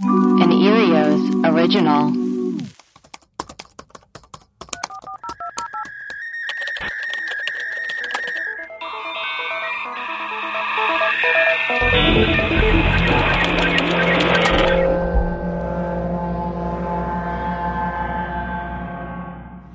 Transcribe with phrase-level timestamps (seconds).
[0.00, 2.12] An Earios original.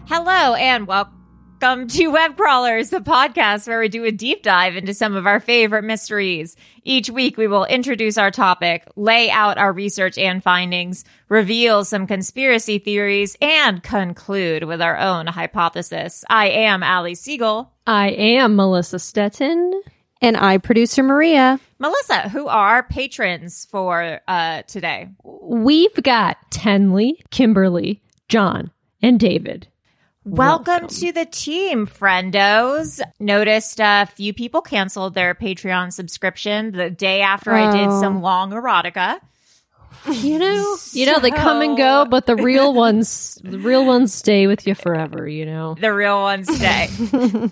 [0.07, 1.22] Hello and welcome
[1.63, 5.39] to Web Crawlers, the podcast where we do a deep dive into some of our
[5.39, 6.57] favorite mysteries.
[6.83, 12.05] Each week we will introduce our topic, lay out our research and findings, reveal some
[12.05, 16.25] conspiracy theories, and conclude with our own hypothesis.
[16.29, 17.71] I am Ali Siegel.
[17.87, 19.71] I am Melissa Stetten.
[20.21, 21.61] And I, producer Maria.
[21.79, 25.07] Melissa, who are patrons for uh, today?
[25.23, 29.69] We've got Tenley, Kimberly, John, and David.
[30.25, 33.01] Welcome, to the team, friendos.
[33.19, 37.99] Noticed a few people canceled their Patreon subscription the day after I did Oh.
[38.01, 39.19] some long erotica.
[40.09, 44.13] You know, you know they come and go, but the real ones, the real ones
[44.13, 45.27] stay with you forever.
[45.27, 45.75] You know.
[45.79, 46.87] The real ones stay.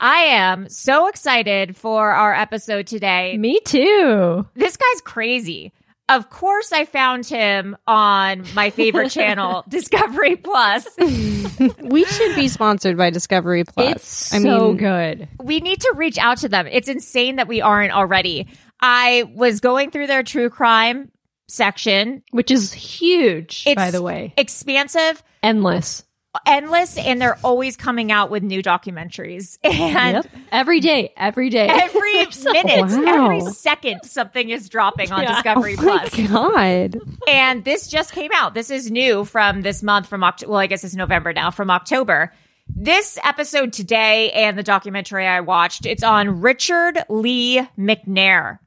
[0.00, 3.36] I am so excited for our episode today.
[3.38, 4.46] Me too.
[4.54, 5.72] This guy's crazy.
[6.08, 10.86] Of course, I found him on my favorite channel, Discovery Plus.
[11.82, 13.90] We should be sponsored by Discovery Plus.
[13.96, 15.28] It's I so mean, good.
[15.42, 16.68] we need to reach out to them.
[16.70, 18.46] It's insane that we aren't already.
[18.80, 21.10] I was going through their true crime
[21.48, 22.22] section.
[22.30, 24.34] Which is huge, It's by the way.
[24.36, 26.04] expansive, Endless.
[26.46, 29.58] Endless, and they're always coming out with new documentaries.
[29.64, 30.26] And Yep.
[30.52, 31.12] Every day.
[31.16, 31.66] Every day.
[31.68, 32.12] every
[32.52, 33.24] minute, Wow.
[33.36, 35.34] every second, something is dropping on Yeah.
[35.34, 36.28] Discovery oh my Plus.
[36.28, 37.00] God.
[37.28, 38.54] And this just came out.
[38.54, 40.52] This is new from this month from October.
[40.52, 42.32] Well, I guess it's November now from October.
[42.68, 48.58] This episode today and the documentary I watched, it's on Richard Lee McNair,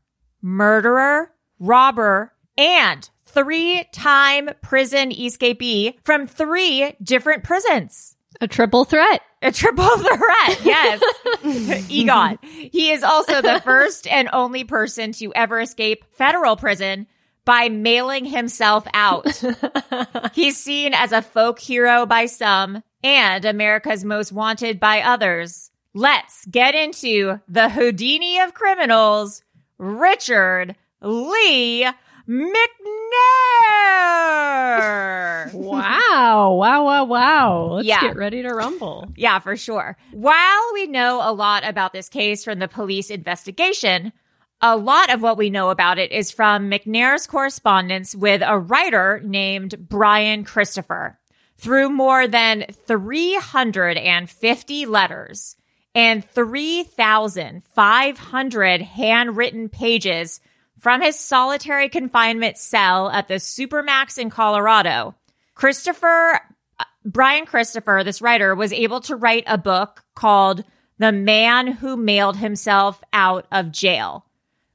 [0.41, 8.15] murderer, robber, and three time prison escapee from three different prisons.
[8.39, 9.21] A triple threat.
[9.41, 11.01] A triple threat, yes.
[11.89, 12.37] Egon.
[12.41, 17.07] He is also the first and only person to ever escape federal prison
[17.43, 19.43] by mailing himself out.
[20.33, 25.71] He's seen as a folk hero by some and America's most wanted by others.
[25.93, 29.43] Let's get into the Houdini of criminals,
[29.77, 31.87] Richard Lee
[32.31, 32.71] McNair.
[35.61, 36.53] Wow.
[36.55, 36.85] Wow.
[36.85, 37.03] Wow.
[37.05, 37.63] Wow.
[37.73, 38.01] Let's Yeah.
[38.01, 39.11] get ready to rumble.
[39.15, 39.97] Yeah, for sure.
[40.11, 44.13] While we know a lot about this case from the police investigation,
[44.61, 49.19] a lot of what we know about it is from McNair's correspondence with a writer
[49.23, 51.17] named Brian Christopher.
[51.57, 55.55] Through more than 350 letters
[55.93, 60.39] and 3,500 handwritten pages
[60.81, 65.15] from his solitary confinement cell at the Supermax in Colorado,
[65.53, 66.41] Christopher
[66.79, 70.63] uh, Brian Christopher, this writer, was able to write a book called
[70.97, 74.25] The Man Who Mailed Himself Out of Jail,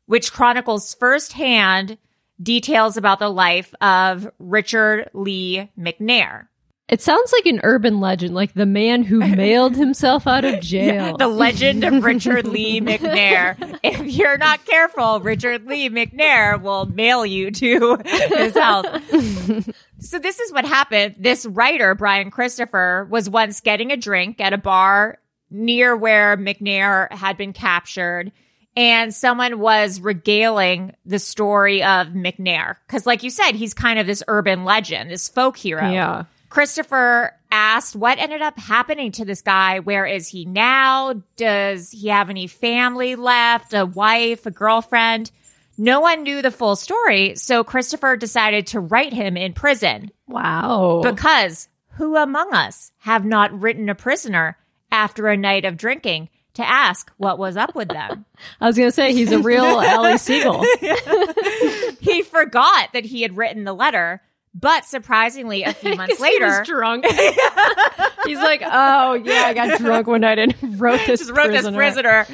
[0.07, 1.99] which chronicles firsthand
[2.41, 6.47] details about the life of Richard Lee McNair.
[6.89, 11.17] It sounds like an urban legend, like the man who mailed himself out of jail.
[11.17, 13.57] The legend of Richard Lee McNair.
[13.83, 18.87] If you're not careful, Richard Lee McNair will mail you to his house.
[19.99, 21.17] so this is what happened.
[21.19, 25.19] This writer, Brian Christopher, was once getting a drink at a bar
[25.51, 28.31] near where McNair had been captured.
[28.79, 32.77] And someone was regaling the story of McNair.
[32.89, 35.91] Cause like you said, he's kind of this urban legend, this folk hero.
[35.91, 36.25] yeah.
[36.57, 39.81] Christopher asked what ended up happening to this guy.
[39.81, 41.23] Where is he now?
[41.37, 43.75] Does he have any family left?
[43.75, 45.31] A wife, a girlfriend?
[45.77, 47.35] No one knew the full story.
[47.37, 51.03] So Christopher decided to write him in prison Wow.
[51.05, 54.57] because who among us have not written a prisoner
[54.91, 58.25] after a night of drinking to ask what was up with them?
[58.63, 60.65] I was going to say he's a real Ali Siegel.
[62.01, 64.23] he forgot that he had written the letter,
[64.59, 67.05] but surprisingly, a few months He later, was drunk.
[68.25, 71.21] he's like, oh yeah, I got drunk one night and wrote this.
[71.21, 72.27] just wrote this prisoner.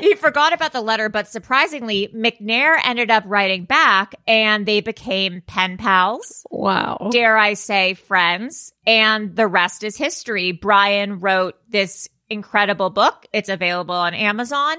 [0.00, 5.42] he forgot about the letter, but surprisingly, McNair ended up writing back and they became
[5.46, 6.46] pen pals.
[6.50, 7.08] Wow.
[7.10, 8.72] Dare I say friends?
[8.86, 10.52] And the rest is history.
[10.52, 13.26] Brian wrote this incredible book.
[13.32, 14.76] It's available on Amazon.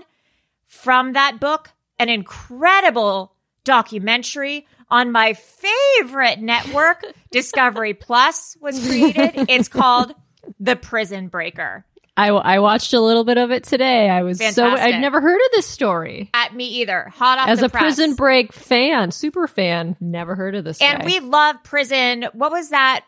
[0.66, 3.34] From that book, an incredible
[3.68, 9.46] documentary on my favorite network, Discovery Plus, was created.
[9.50, 10.16] It's called
[10.60, 11.86] The Prison Breaker.
[12.16, 14.10] I, I watched a little bit of it today.
[14.10, 16.32] I was so I'd never heard of this story.
[16.34, 17.12] At me either.
[17.16, 17.84] Hot off As the a press.
[17.84, 20.82] Prison Break fan, super fan, never heard of this.
[20.82, 21.06] And guy.
[21.06, 22.26] we love prison.
[22.34, 23.06] What was that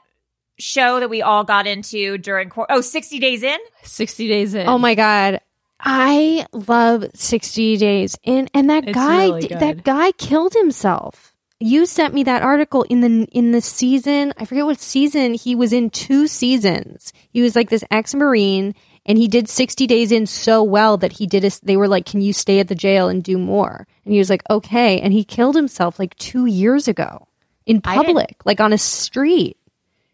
[0.60, 2.68] show that we all got into during court?
[2.70, 3.58] Oh, 60 Days In?
[3.84, 4.68] sixty days in.
[4.68, 5.40] Oh my god.
[5.80, 8.18] I love 60 days.
[8.26, 11.34] And and that It's guy really that guy killed himself.
[11.62, 14.34] You sent me that article in the in the season.
[14.38, 17.12] I forget what season he was in two seasons.
[17.30, 21.26] He was like this ex-marine and he did 60 days in so well that he
[21.28, 23.88] did a, they were like can you stay at the jail and do more?
[24.06, 27.28] And he was like okay and he killed himself like 2 years ago
[27.66, 29.58] in public like on a street.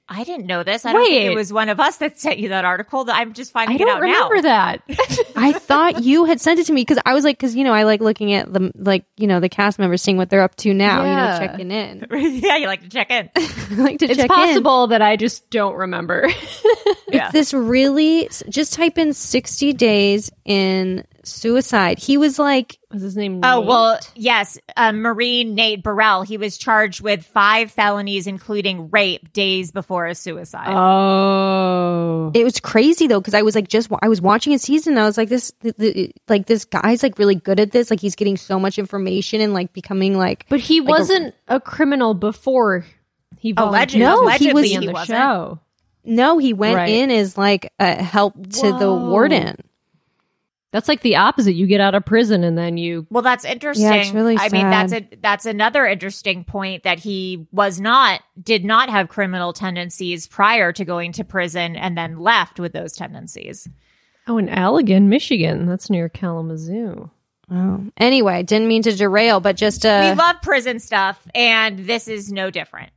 [0.07, 0.85] I didn't know this.
[0.85, 3.05] I don't think it was one of us that sent you that article.
[3.05, 4.41] That I'm just finding I it don't remember now.
[4.41, 4.81] that.
[5.35, 7.73] I thought you had sent it to me because I was like, because you know,
[7.73, 10.55] I like looking at the like you know the cast members, seeing what they're up
[10.57, 11.03] to now.
[11.03, 11.09] Yeah.
[11.09, 12.07] You know, checking in.
[12.43, 13.29] yeah, you like to check in.
[13.71, 16.29] Like to it's check possible that I just don't remember.
[17.09, 17.27] Yeah.
[17.27, 17.31] in.
[17.33, 21.99] This really just type in sixty days in suicide.
[21.99, 23.41] He was like, Was his name?
[23.43, 23.67] Oh, Nate?
[23.67, 24.57] well, yes.
[24.77, 30.19] Uh, Marine Nate Burrell, he was charged with five felonies, including rape, days before his
[30.19, 30.67] suicide.
[30.73, 32.31] Oh.
[32.33, 34.93] it was crazy though because I was like, just I was watching a season.
[34.93, 37.89] And I was like, this, the, the, like this guy's like really good at this.
[37.89, 40.45] Like he's getting so much information and like becoming like.
[40.49, 42.85] But he like wasn't a, criminal before
[43.37, 45.17] he Alleged- volunteered No, he allegedly was- he, on the wasn't.
[45.17, 45.59] show.
[46.03, 46.89] no, he went Right.
[46.89, 49.57] in as like a help to the warden.
[50.75, 51.53] That's like the opposite.
[51.53, 53.07] You get out of prison and then you.
[53.09, 53.85] Well, that's interesting.
[53.85, 58.19] Yeah, it's really I mean, that's a that's another interesting point that he was not
[58.43, 62.91] did not have criminal tendencies prior to going to prison and then left with those
[62.91, 63.69] tendencies.
[64.27, 65.65] Oh, in Allegan, Michigan.
[65.65, 67.09] That's near Kalamazoo.
[67.49, 67.85] Oh.
[67.95, 72.33] Anyway, didn't mean to derail, but just uh, we love prison stuff, and this is
[72.33, 72.91] no different.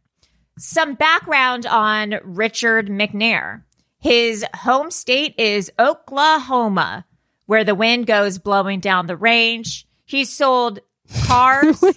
[0.58, 3.62] Some background on Richard McNair.
[4.00, 7.04] His home state is Oklahoma,
[7.48, 9.86] where the wind goes blowing down the range.
[10.04, 10.80] He sold
[11.24, 11.82] cars.
[11.82, 11.94] and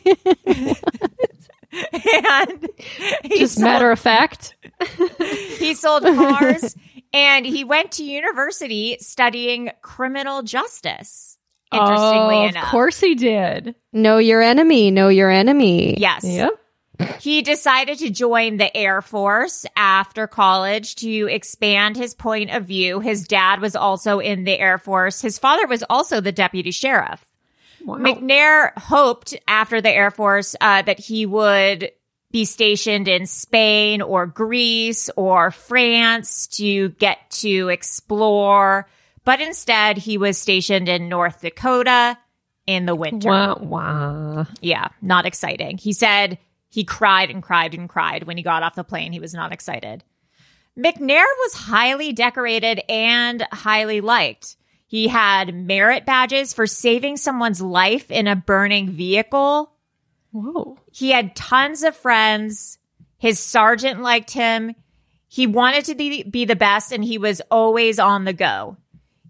[3.24, 4.56] he Just sold, matter of fact.
[5.60, 6.74] he sold cars
[7.12, 11.38] and he went to university studying criminal justice.
[11.74, 12.64] Interestingly oh, enough.
[12.64, 13.76] Of course he did.
[13.92, 15.98] know your enemy, know your enemy.
[15.98, 16.24] Yes.
[16.24, 16.52] Yep.
[17.20, 23.00] He decided to join the Air Force after college to expand his point of view.
[23.00, 25.22] His dad was also in the Air Force.
[25.22, 27.26] His father was also the deputy sheriff.
[27.86, 31.92] McNair hoped after the Air Force uh, that he would
[32.32, 38.88] be stationed in Spain or Greece or France to get to explore,
[39.26, 42.18] but instead he was stationed in North Dakota
[42.68, 43.30] in the winter.
[43.30, 44.46] Wah, wah.
[44.62, 45.78] Yeah, not exciting.
[45.78, 46.38] He said
[46.72, 49.12] he cried and cried and cried when he got off the plane.
[49.12, 50.06] He was not excited.
[50.80, 54.56] McNair was highly decorated and highly liked.
[54.88, 59.74] He had merit badges for saving someone's life in a burning vehicle.
[60.32, 60.78] Whoa.
[60.94, 62.78] He had tons of friends.
[63.18, 64.74] His sergeant liked him.
[65.28, 68.78] He wanted to be, be the best and he was always on the go.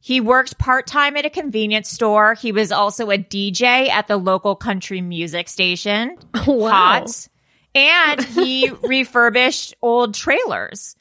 [0.04, 2.34] He worked part time at a convenience store.
[2.34, 6.18] He was also a DJ at the local country music station.
[6.48, 6.72] Wow.
[6.72, 7.28] Hot.
[7.76, 10.96] And he refurbished old trailers.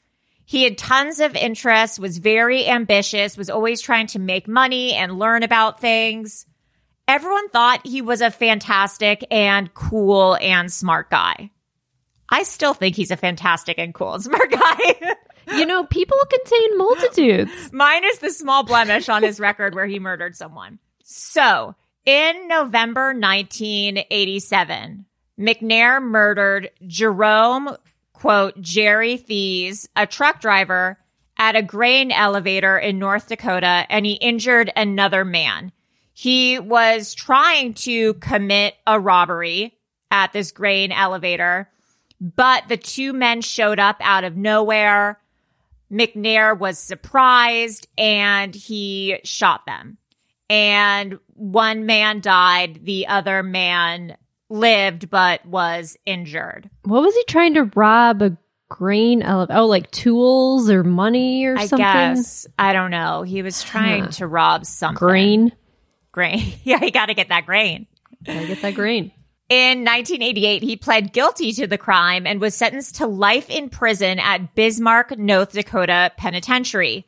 [0.45, 5.17] He had tons of interests, was very ambitious, was always trying to make money and
[5.17, 6.45] learn about things.
[7.07, 11.49] Everyone thought he was a fantastic and cool and smart guy.
[12.29, 15.15] I still think he's a fantastic and cool and smart guy.
[15.57, 17.51] You know, people contain multitudes.
[17.73, 20.79] minus the small blemish on his record where he murdered someone.
[21.03, 25.05] So, in November 1987,
[25.39, 27.75] McNair murdered Jerome,
[28.13, 30.97] quote, Jerry Thies, a truck driver,
[31.37, 35.71] at a grain elevator in North Dakota, and he injured another man.
[36.13, 39.77] He was trying to commit a robbery
[40.11, 41.69] at this grain elevator,
[42.19, 45.19] but the two men showed up out of nowhere.
[45.91, 49.97] McNair was surprised and he shot them.
[50.49, 54.17] And one man died, the other man
[54.49, 56.69] lived but was injured.
[56.83, 58.37] What was he trying to rob a
[58.69, 59.59] grain elevator?
[59.59, 61.85] Oh, like tools or money or something?
[61.85, 62.15] I something?
[62.21, 62.47] guess.
[62.59, 63.23] I don't know.
[63.23, 64.11] He was trying Huh.
[64.11, 64.97] to rob something.
[64.97, 65.51] Grain.
[66.11, 66.53] Grain.
[66.63, 67.87] Yeah, you got to get that grain.
[68.25, 69.11] Gotta get that grain.
[69.51, 74.17] In 1988, he pled guilty to the crime and was sentenced to life in prison
[74.17, 77.05] at Bismarck, North Dakota Penitentiary.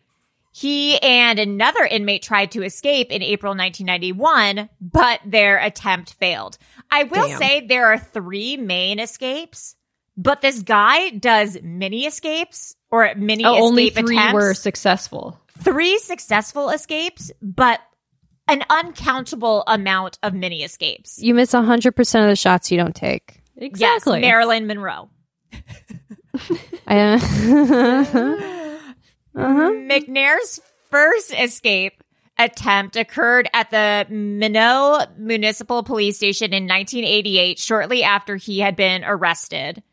[0.51, 6.57] He and another inmate tried to escape in April 1991, but their attempt failed.
[6.91, 7.39] I will Damn.
[7.39, 9.77] say there are three main escapes,
[10.17, 14.33] but this guy does mini escapes or mini Oh, escape only three attempts.
[14.33, 15.39] were successful.
[15.59, 17.79] three successful escapes, but
[18.47, 21.19] an uncountable amount of mini escapes.
[21.21, 23.41] You miss 100% of the shots you don't take.
[23.55, 24.19] Exactly.
[24.19, 25.09] Yes, Marilyn Monroe.
[26.87, 27.15] I, uh,
[29.35, 29.71] uh-huh.
[29.71, 30.59] McNair's
[30.89, 32.03] first escape
[32.37, 39.03] attempt occurred at the Minot Municipal Police Station in 1988, shortly after he had been
[39.03, 39.83] arrested.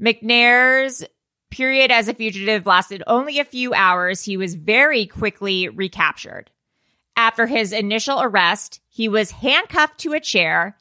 [0.00, 1.04] McNair's
[1.50, 4.24] period as a fugitive lasted only a few hours.
[4.24, 6.50] He was very quickly recaptured.
[7.16, 10.76] After his initial arrest, he was handcuffed to a chair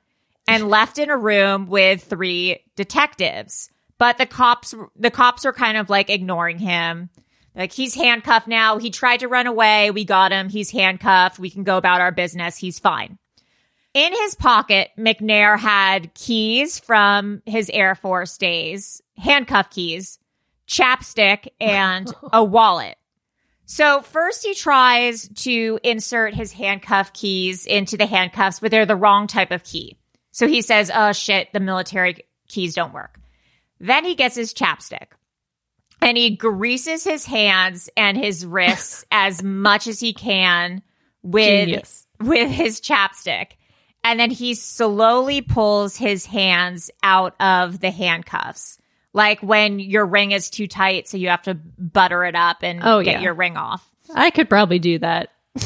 [0.47, 3.69] and left in a room with three detectives.
[3.97, 7.09] But the cops, the cops were kind of like ignoring him.
[7.55, 8.79] Like he's handcuffed now.
[8.79, 9.91] He tried to run away.
[9.91, 10.49] We got him.
[10.49, 11.39] He's handcuffed.
[11.39, 12.57] We can go about our business.
[12.57, 13.19] He's fine.
[13.93, 20.17] In his pocket, McNair had keys from his Air Force days, handcuff keys,
[20.67, 22.97] chapstick, and a wallet.
[23.65, 28.95] So first he tries to insert his handcuff keys into the handcuffs, but they're the
[28.95, 29.97] wrong type of key.
[30.31, 33.19] So he says, oh shit, the military keys don't work.
[33.79, 35.07] Then he gets his chapstick
[36.01, 40.81] and he greases his hands and his wrists as much as he can
[41.21, 42.07] with Genius.
[42.19, 43.51] with his chapstick.
[44.03, 48.77] And then he slowly pulls his hands out of the handcuffs.
[49.13, 52.81] Like when your ring is too tight, so you have to butter it up and
[52.83, 53.21] Oh, get yeah.
[53.21, 53.87] your ring off.
[54.13, 55.29] I could probably do that.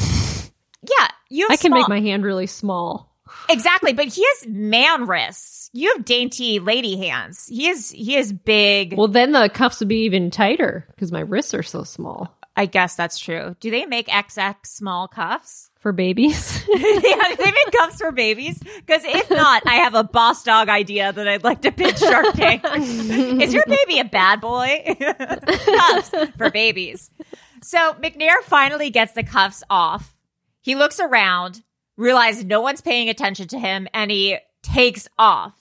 [0.80, 3.12] Yeah, you I can small- make my hand really small.
[3.48, 5.68] exactly, but he has man wrists.
[5.72, 7.46] You have dainty lady hands.
[7.48, 8.96] He is he is big.
[8.96, 12.66] Well, then the cuffs would be even tighter because my wrists are so small I
[12.66, 13.54] guess that's true.
[13.60, 15.70] Do they make XX small cuffs?
[15.78, 16.64] for babies.
[16.68, 18.58] yeah, do they make cuffs for babies?
[18.58, 22.32] Because if not, I have a boss dog idea that I'd like to pitch Shark
[22.34, 22.64] Tank.
[22.64, 24.96] Is your baby a bad boy?
[24.98, 27.12] cuffs for babies.
[27.62, 30.16] So McNair finally gets the cuffs off.
[30.60, 31.62] He looks around,
[31.96, 35.54] realizes no one's paying attention to him, and he takes off.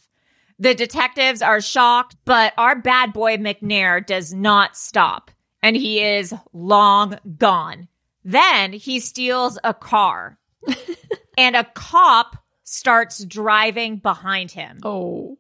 [0.58, 5.30] The detectives are shocked, but our bad boy McNair does not stop,
[5.68, 7.90] and he is long gone.
[8.24, 10.38] Then he steals a car,
[11.38, 15.38] and a cop starts driving behind him oh,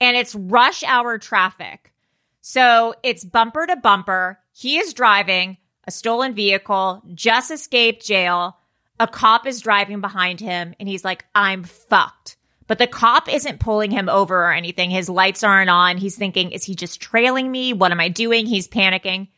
[0.00, 1.92] and it's rush hour traffic.
[2.40, 4.38] So it's bumper to bumper.
[4.52, 8.56] He is driving a stolen vehicle, just escaped jail.
[8.98, 12.36] A cop is driving behind him and he's like, I'm fucked.
[12.66, 14.90] But the cop isn't pulling him over or anything.
[14.90, 15.98] His lights aren't on.
[15.98, 17.72] He's thinking, is he just trailing me?
[17.72, 18.46] What am I doing?
[18.46, 19.28] He's panicking.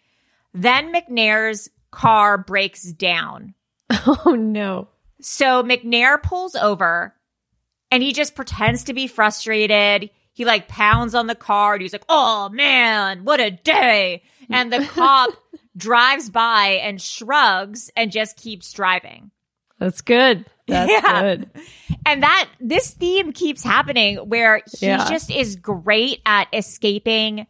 [0.55, 3.55] Then McNair's car breaks down.
[3.91, 4.89] oh no.
[5.21, 7.15] So McNair pulls over
[7.91, 10.11] and he just pretends to be frustrated.
[10.33, 14.23] He like pounds on the car and he's like, Oh man, what a day.
[14.51, 15.31] And the cop
[15.77, 19.31] drives by and shrugs and just keeps driving.
[19.79, 20.45] That's good.
[20.67, 21.21] That's Yeah.
[21.23, 21.51] good.
[22.05, 25.09] And that this theme keeps happening where he Yeah.
[25.09, 27.47] just is great at escaping.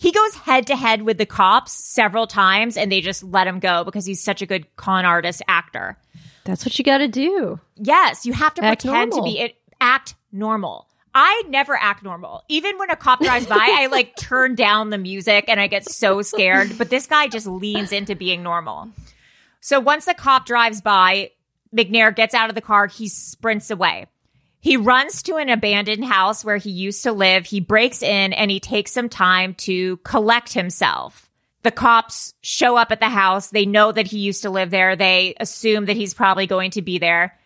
[0.00, 3.60] He goes head to head with the cops several times and they just let him
[3.60, 5.98] go because he's such a good con artist actor.
[6.44, 7.60] That's what you got to do.
[7.76, 9.28] Yes, you have to Act pretend normal.
[9.28, 10.86] to be it, act normal.
[11.14, 12.44] I never act normal.
[12.48, 15.84] Even when a cop drives by, I like turn down the music and I get
[15.84, 16.78] so scared.
[16.78, 18.88] But this guy just leans into being normal.
[19.60, 21.32] So once the cop drives by,
[21.76, 22.86] McNair gets out of the car.
[22.86, 24.06] He sprints away.
[24.60, 27.46] He runs to an abandoned house where he used to live.
[27.46, 31.30] He breaks in and he takes some time to collect himself.
[31.62, 33.48] The cops show up at the house.
[33.48, 34.96] They know that he used to live there.
[34.96, 37.38] They assume that he's probably going to be there.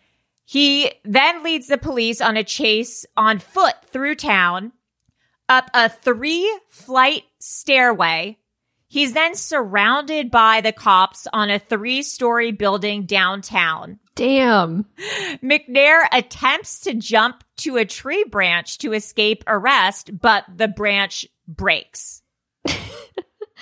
[0.45, 4.73] He then leads the police on a chase on foot through town,
[5.49, 8.37] up a three flight stairway.
[8.87, 13.99] He's then surrounded by the cops on a three story building downtown.
[14.15, 14.85] Damn.
[15.43, 22.21] McNair attempts to jump to a tree branch to escape arrest, but the branch breaks.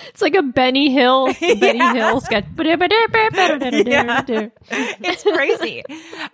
[0.09, 1.93] It's like a Benny Hill, Benny Yeah.
[1.93, 2.45] Hill sketch.
[4.71, 5.83] It's crazy.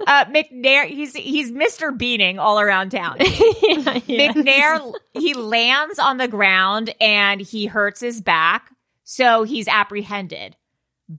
[0.07, 1.95] uh, McNair, he's he's Mr.
[1.95, 3.17] Beaning all around town.
[3.19, 8.71] McNair, he lands on the ground and he hurts his back,
[9.03, 10.55] so he's apprehended.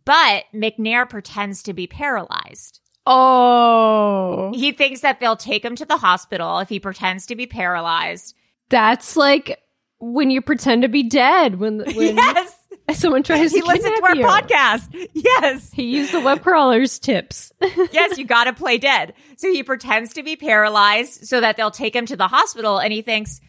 [0.06, 2.80] But McNair pretends to be paralyzed.
[3.12, 7.46] Oh, He thinks that they'll take him to the hospital if he pretends to be
[7.46, 8.34] paralyzed.
[8.68, 9.60] that's like
[9.98, 11.56] when you pretend to be dead.
[11.58, 12.56] When when Yes,
[12.94, 14.24] someone tries he to listens to our you.
[14.24, 15.08] podcast.
[15.12, 15.70] Yes.
[15.72, 17.52] He used the web crawler's tips.
[17.92, 19.14] yes, you got to play dead.
[19.36, 22.78] So he pretends to be paralyzed so that they'll take him to the hospital.
[22.78, 23.40] And he thinks,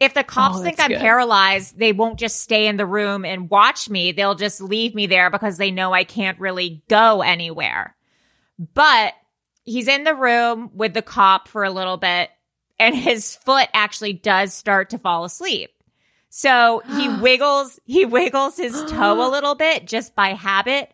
[0.00, 1.00] if the cops Oh, think I'm good.
[1.00, 4.12] paralyzed, they won't just stay in the room and watch me.
[4.12, 7.94] They'll just leave me there because they know I can't really go anywhere.
[8.74, 9.14] But
[9.64, 12.30] he's in the room with the cop for a little bit
[12.80, 15.70] and his foot actually does start to fall asleep.
[16.30, 20.92] So he wiggles, he wiggles his toe a little bit just by habit.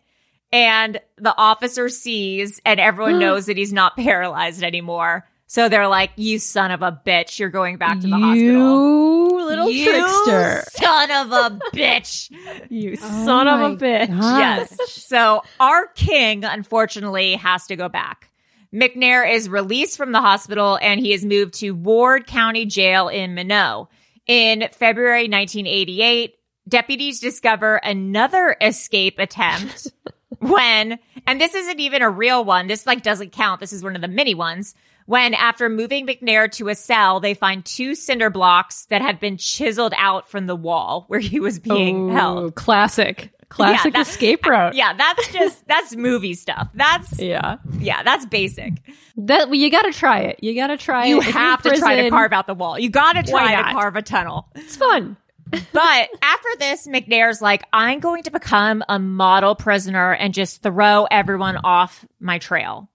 [0.51, 5.26] And the officer sees and everyone knows that he's not paralyzed anymore.
[5.49, 8.37] So they're like, you son of a bitch, you're going back to the hospital.
[8.37, 10.63] You little You trickster.
[10.71, 12.29] son of a bitch.
[12.69, 14.09] You oh son of a bitch.
[14.09, 14.75] Yes.
[14.91, 18.29] So our king, unfortunately, has to go back.
[18.73, 23.33] McNair is released from the hospital and he is moved to Ward County Jail in
[23.33, 23.87] Minot.
[24.27, 26.35] In February 1988,
[26.67, 29.87] deputies discover another escape attempt
[30.39, 32.67] when, and this isn't even a real one.
[32.67, 33.61] This like doesn't count.
[33.61, 34.75] This is one of the mini ones.
[35.07, 39.37] When after moving McNair to a cell, they find two cinder blocks that had been
[39.37, 42.55] chiseled out from the wall where he was being held.
[42.55, 43.31] Classic.
[43.47, 44.73] Classic that- escape route.
[44.73, 46.67] Yeah, that's just that's movie stuff.
[46.73, 47.55] That's Yeah.
[47.79, 48.73] yeah, that's basic.
[49.15, 50.39] That well, you got to try it.
[50.43, 51.09] You got to try it.
[51.09, 52.77] You you're have to try to carve out the wall.
[52.77, 54.49] You got to try to carve a tunnel.
[54.55, 55.15] It's fun.
[55.49, 61.05] But after this, McNair's like, I'm going to become a model prisoner and just throw
[61.09, 62.89] everyone off my trail.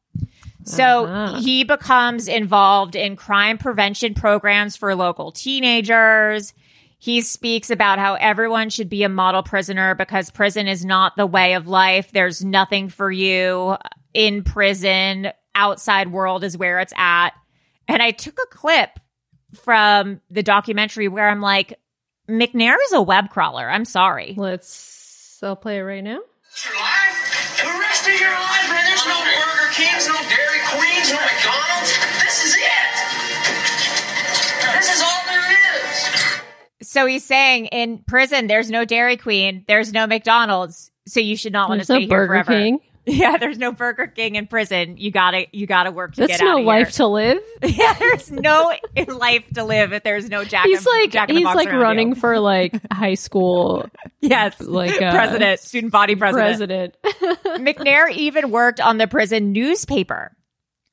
[0.64, 1.40] So Uh-huh.
[1.40, 6.53] he becomes involved in crime prevention programs for local teenagers.
[6.98, 11.27] He speaks about how everyone should be a model prisoner because prison is not the
[11.27, 12.12] way of life.
[12.12, 13.77] There's nothing for you
[14.14, 15.33] in prison.
[15.55, 17.31] Outside world is where it's at.
[17.88, 18.90] And I took a clip
[19.64, 21.79] from the documentary where I'm like,
[22.29, 23.68] McNair is a web crawler.
[23.68, 24.35] I'm sorry.
[24.37, 25.40] Let's.
[25.42, 26.20] I'll play it right now.
[26.64, 27.59] your life.
[27.59, 28.85] The rest of your life, man.
[28.87, 31.93] There's no Burger Kings, no Dairy Queens, no McDonald's.
[32.23, 32.93] This is it.
[34.77, 35.43] This is all there
[36.81, 36.89] is.
[36.89, 41.53] So he's saying in prison, there's no Dairy Queen, there's no McDonald's, so you should
[41.53, 42.53] not want to There's stay no here Burger forever.
[42.53, 42.81] King.
[43.07, 44.97] Yeah, there's no Burger King in prison.
[44.97, 47.38] You gotta, you gotta work to That's get no out of life to live.
[47.65, 48.73] yeah, there's no
[49.09, 50.67] life to live if there's no Jack.
[50.67, 52.15] He's like Jack he's like running you.
[52.15, 53.87] for like high school
[54.21, 56.97] yes, like, uh, president, student body president.
[57.03, 57.59] president.
[57.61, 60.37] McNair even worked on the prison newspaper,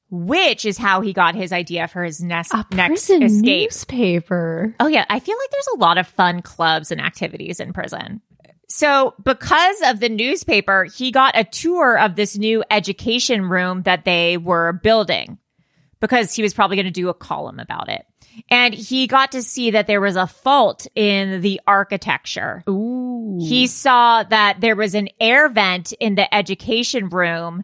[0.10, 3.69] which is how he got his idea for his next A next escape.
[3.69, 4.74] newspaper.
[4.80, 8.22] Oh yeah, I feel like there's a lot of fun clubs and activities in prison.
[8.71, 14.05] So, because of the newspaper, he got a tour of this new education room that
[14.05, 15.39] they were building
[15.99, 18.05] because he was probably going to do a column about it.
[18.49, 22.63] And he got to see that there was a fault in the architecture.
[22.69, 23.39] Ooh.
[23.41, 27.63] He saw that there was an air vent in the education room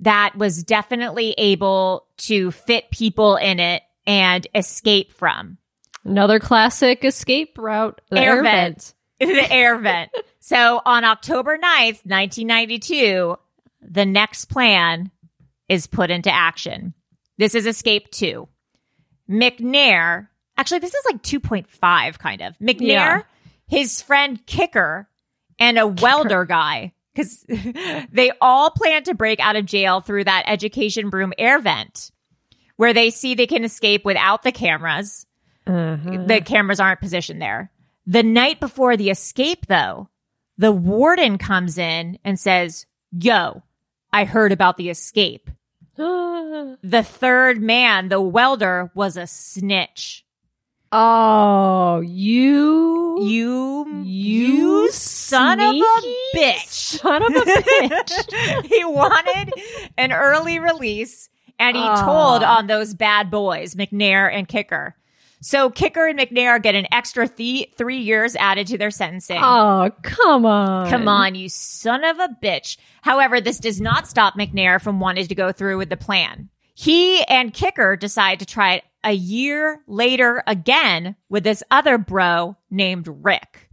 [0.00, 5.58] that was definitely able to fit people in it and escape from.
[6.04, 8.00] Another classic escape route.
[8.10, 8.74] The Air air, vent.
[8.76, 8.94] vent.
[9.26, 10.10] the air vent.
[10.40, 13.36] So on October 9th, 1992,
[13.82, 15.10] the next plan
[15.68, 16.94] is put into action.
[17.38, 18.48] This is Escape 2.
[19.28, 22.58] McNair, actually, this is like 2.5 kind of.
[22.58, 23.22] McNair, Yeah.
[23.68, 25.08] his friend Kicker,
[25.58, 26.92] and a welder guy.
[27.14, 27.44] Because
[28.12, 32.10] they all plan to break out of jail through that education broom air vent
[32.76, 35.26] where they see they can escape without the cameras.
[35.66, 36.26] Mm-hmm.
[36.26, 37.70] The cameras aren't positioned there.
[38.10, 40.08] The night before the escape, though,
[40.58, 43.62] the warden comes in and says, Yo,
[44.12, 45.48] I heard about the escape.
[45.96, 50.26] the third man, the welder, was a snitch.
[50.90, 56.66] Oh, you, You, you, son of a bitch.
[56.66, 58.66] son of a bitch.
[58.66, 59.52] he wanted
[59.96, 61.28] an early release
[61.60, 64.96] and he told on those bad boys, McNair and Kicker.
[65.42, 69.40] So Kicker and McNair get an extra th- three years added to their sentencing.
[69.42, 72.76] oh, come on, Come on, you son of a bitch.
[73.02, 76.50] However, this does not stop McNair from wanting to go through with the plan.
[76.74, 82.56] He and Kicker decide to try it a year later again with this other bro
[82.70, 83.70] named Rick.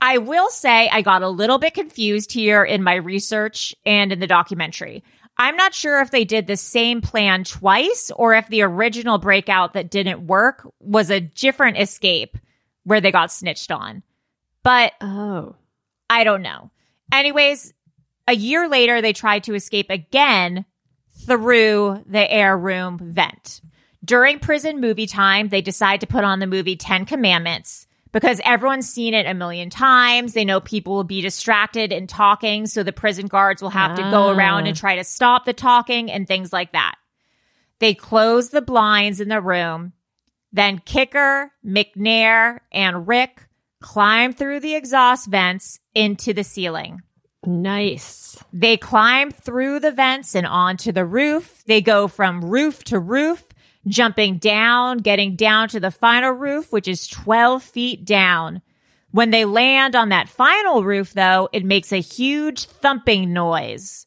[0.00, 4.20] I will say I got a little bit confused here in my research and in
[4.20, 5.02] the documentary.
[5.40, 9.72] I'm not sure if they did the same plan twice or if the original breakout
[9.72, 12.36] that didn't work was a different escape
[12.84, 14.02] where they got snitched on.
[14.62, 15.56] But Oh,
[16.10, 16.70] I don't know.
[17.10, 17.72] Anyways,
[18.28, 20.66] a year later, they tried to escape again
[21.26, 23.62] through the air room vent.
[24.04, 28.88] During prison movie time, they decide to put on the movie 10 Commandments because everyone's
[28.88, 30.32] seen it a million times.
[30.32, 34.02] They know people will be distracted and talking, so the prison guards will have to
[34.10, 34.32] go Ah.
[34.32, 36.96] around and try to stop the talking and things like that.
[37.78, 39.92] They close the blinds in the room.
[40.52, 43.46] Then Kicker, McNair, and Rick
[43.80, 47.02] climb through the exhaust vents into the ceiling.
[47.46, 48.36] nice.
[48.52, 51.62] They climb through the vents and onto the roof.
[51.66, 53.44] They go from roof to roof,
[53.86, 58.62] jumping down, getting down to the final roof, which is 12 feet down.
[59.12, 64.06] When they land on that final roof, though, it makes a huge thumping noise.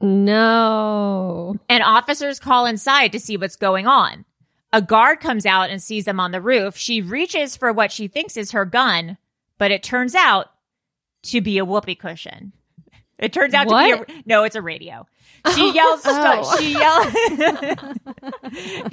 [0.00, 1.56] No.
[1.68, 4.24] And officers call inside to see what's going on.
[4.72, 6.76] A guard comes out and sees them on the roof.
[6.76, 9.18] She reaches for what she thinks is her gun,
[9.56, 10.48] but it turns out
[11.24, 12.52] to be a whoopee cushion.
[13.24, 15.06] It turns out to be a no, it's a radio.
[15.54, 15.72] She oh.
[15.72, 16.58] yells, Oh.
[16.58, 17.12] she yells,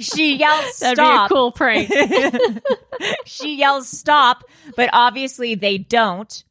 [0.00, 1.28] she yells, That'd stop.
[1.28, 1.90] be a cool prank.
[3.24, 4.44] she yells, stop,
[4.76, 6.44] but obviously they don't.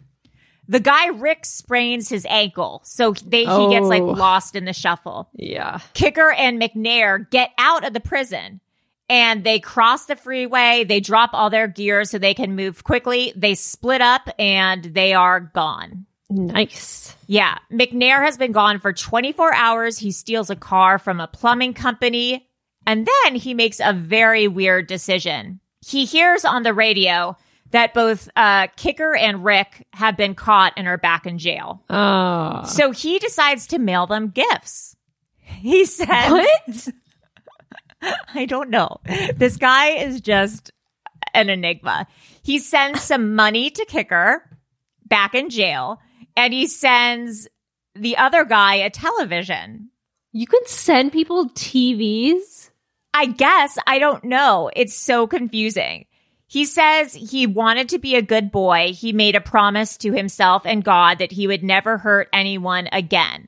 [0.67, 4.05] The guy Rick sprains his ankle, so they, he gets like Oh.
[4.11, 5.29] lost in the shuffle.
[5.35, 5.79] yeah.
[5.93, 8.61] Kicker and McNair get out of the prison
[9.09, 10.85] and they cross the freeway.
[10.87, 13.33] They drop all their gear so they can move quickly.
[13.35, 16.05] They split up and they are gone.
[16.31, 17.15] Nice.
[17.27, 17.57] Yeah.
[17.71, 19.97] McNair has been gone for 24 hours.
[19.97, 22.47] He steals a car from a plumbing company
[22.85, 25.59] and then he makes a very weird decision.
[25.85, 27.35] He hears on the radio
[27.71, 31.83] that both uh, Kicker and Rick have been caught and are back in jail.
[31.89, 32.63] Oh.
[32.65, 34.95] So he decides to mail them gifts.
[35.37, 36.87] He says, What?
[38.33, 38.97] I don't know.
[39.35, 40.71] This guy is just
[41.33, 42.07] an enigma.
[42.43, 44.43] He sends some money to Kicker
[45.05, 45.99] back in jail,
[46.35, 47.47] and he sends
[47.95, 49.89] the other guy a television.
[50.31, 52.69] You can send people TVs?
[53.13, 53.77] I guess.
[53.85, 54.71] I don't know.
[54.75, 56.05] It's so confusing.
[56.47, 58.93] He says he wanted to be a good boy.
[58.93, 63.47] He made a promise to himself and God that he would never hurt anyone again.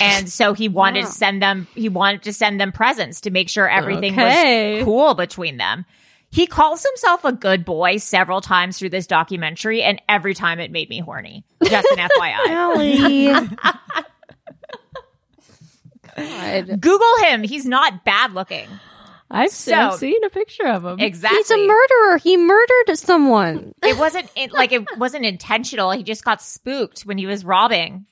[0.00, 1.06] And so he wanted Wow.
[1.06, 4.76] to send them, he wanted to send them presents to make sure everything Okay.
[4.76, 5.86] was cool between them.
[6.30, 10.70] He calls himself a good boy several times through this documentary, and every time it
[10.70, 11.44] made me horny.
[11.64, 12.48] Just an FYI.
[12.48, 13.48] Allie.
[16.16, 16.80] God.
[16.80, 17.42] Google him.
[17.42, 18.68] He's not bad looking.
[19.30, 20.98] I've, So- I've seen a picture of him.
[21.00, 21.38] Exactly.
[21.38, 22.18] He's a murderer.
[22.18, 23.74] He murdered someone.
[23.82, 25.90] it wasn't it, like it wasn't intentional.
[25.90, 28.06] He just got spooked when he was robbing.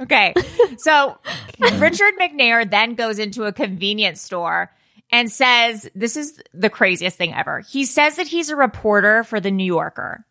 [0.00, 0.32] okay.
[0.78, 1.18] So
[1.78, 4.70] Richard McNair then goes into a convenience store
[5.12, 7.60] and says, this is the craziest thing ever.
[7.60, 10.24] He says that he's a reporter for the New Yorker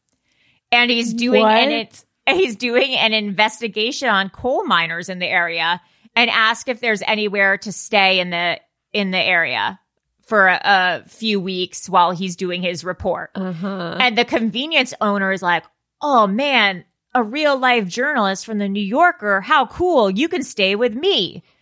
[0.72, 2.06] and he's doing an What?
[2.36, 5.82] he's doing an investigation on coal miners in the area
[6.16, 8.60] and ask if there's anywhere to stay in the
[8.92, 9.80] in the area
[10.24, 13.32] for a, a few weeks while he's doing his report.
[13.36, 13.98] Uh-huh.
[14.00, 15.64] And the convenience owner is like,
[16.02, 19.42] oh man, a real life journalist from the New Yorker.
[19.42, 20.10] How cool.
[20.10, 21.44] You can stay with me.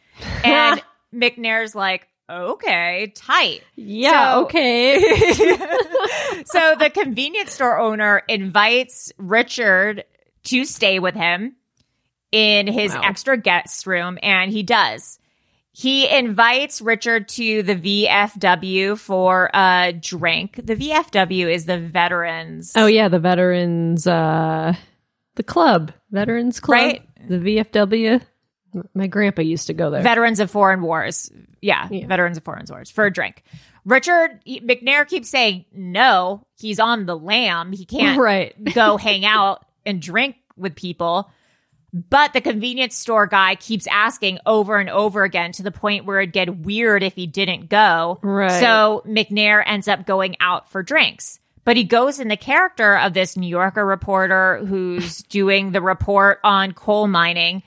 [0.43, 3.61] And McNair's like, okay, tight.
[3.75, 4.99] Yeah, So- okay.
[6.45, 10.03] so the convenience store owner invites Richard
[10.45, 11.55] to stay with him
[12.31, 13.01] in his Wow.
[13.03, 15.19] extra guest room, and he does.
[15.71, 20.59] He invites Richard to the VFW for a drink.
[20.63, 22.73] The VFW is the Veterans.
[22.75, 24.73] Oh yeah, the veterans, uh,
[25.35, 27.01] the club, veterans club, Right.
[27.27, 28.21] The VFW.
[28.93, 30.01] My grandpa used to go there.
[30.01, 31.31] Veterans of Foreign Wars.
[31.61, 32.07] Yeah, Yeah.
[32.07, 33.43] Veterans of Foreign Wars for a drink.
[33.85, 36.45] Richard McNair keeps saying no.
[36.59, 37.71] He's on the lam.
[37.71, 38.53] He can't Right.
[38.73, 41.29] go hang out and drink with people.
[41.91, 46.19] But the convenience store guy keeps asking over and over again to the point where
[46.19, 48.19] it'd get weird if he didn't go.
[48.21, 48.59] Right.
[48.59, 51.39] So McNair ends up going out for drinks.
[51.65, 56.39] But he goes in the character of this New Yorker reporter who's doing the report
[56.43, 57.63] on coal mining.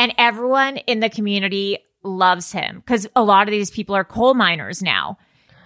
[0.00, 4.32] And everyone in the community loves him because a lot of these people are coal
[4.32, 5.18] miners now.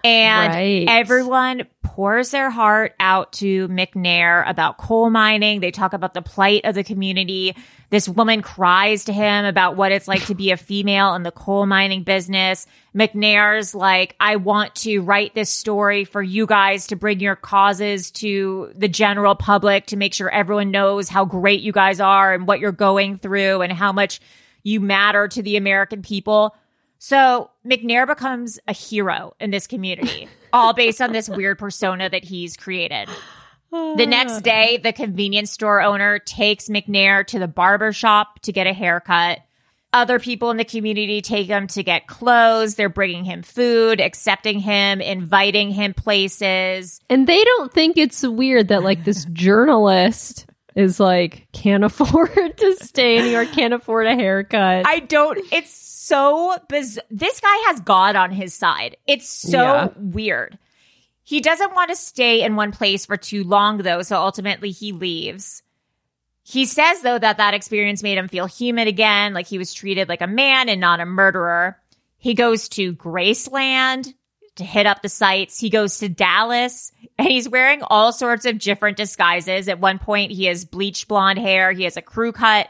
[0.05, 0.85] And Right.
[0.87, 5.61] everyone pours their heart out to McNair about coal mining.
[5.61, 7.57] They talk about the plight of the community.
[7.88, 11.31] This woman cries to him about what it's like to be a female in the
[11.31, 12.67] coal mining business.
[12.95, 18.11] McNair's like, I want to write this story for you guys to bring your causes
[18.12, 22.47] to the general public to make sure everyone knows how great you guys are and
[22.47, 24.21] what you're going through and how much
[24.62, 26.55] you matter to the American people.
[27.05, 32.25] So McNair becomes a hero in this community, all based on this weird persona that
[32.25, 33.11] he's created.
[33.71, 38.67] The next day, the convenience store owner takes McNair to the barber shop to get
[38.67, 39.40] a haircut.
[39.93, 42.77] Other people in the community take him to get clothes.
[42.77, 47.03] They're bringing him food, accepting him, inviting him places.
[47.11, 52.77] And they don't think it's weird that like this journalist is like can't afford to
[52.77, 54.87] stay in New York, can't afford a haircut.
[54.87, 57.05] I don't, it's so bizarre.
[57.11, 58.97] This guy has God on his side.
[59.07, 59.88] It's so Yeah.
[59.97, 60.59] weird.
[61.23, 64.93] He doesn't want to stay in one place for too long, though, so ultimately he
[64.93, 65.62] leaves.
[66.43, 70.09] He says, though, that that experience made him feel human again, like he was treated
[70.11, 71.79] like a man and not a murderer.
[72.19, 74.12] He goes to Graceland
[74.57, 75.59] to hit up the sites.
[75.59, 79.69] He goes to Dallas and he's wearing all sorts of different disguises.
[79.69, 82.69] At one point, he has bleached blonde hair, he has a crew cut.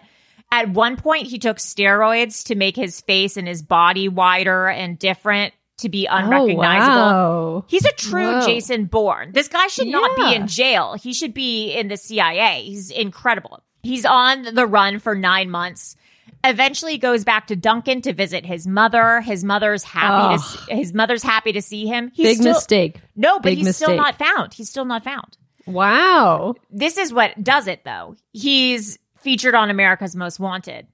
[0.50, 4.98] At one point, he took steroids to make his face and his body wider and
[4.98, 6.98] different to be oh, unrecognizable.
[6.98, 7.64] Oh, wow.
[7.66, 8.46] He's a true Whoa.
[8.46, 9.32] Jason Bourne.
[9.32, 10.94] This guy should not be in jail.
[10.94, 12.62] He should be in the CIA.
[12.64, 13.62] He's incredible.
[13.82, 15.96] He's on the run for nine months.
[16.42, 19.20] Eventually goes back to Duncan to visit his mother.
[19.22, 22.10] His mother's happy to his mother's happy to see him.
[22.14, 23.00] He's Big still, mistake.
[23.16, 24.52] No, but Big he's still not found.
[24.52, 25.38] He's still not found.
[25.66, 26.54] Wow.
[26.70, 28.16] This is what does it though.
[28.32, 30.86] He's featured on America's Most Wanted.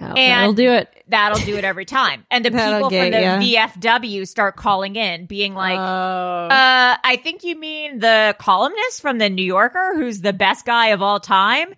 [0.00, 0.88] Oh, And- that'll do it.
[1.08, 2.24] That'll do it every time.
[2.30, 3.66] And the people from the ya.
[3.66, 6.46] VFW start calling in, being like, Oh.
[6.48, 10.88] uh, I think you mean the columnist from the New Yorker who's the best guy
[10.88, 11.74] of all time.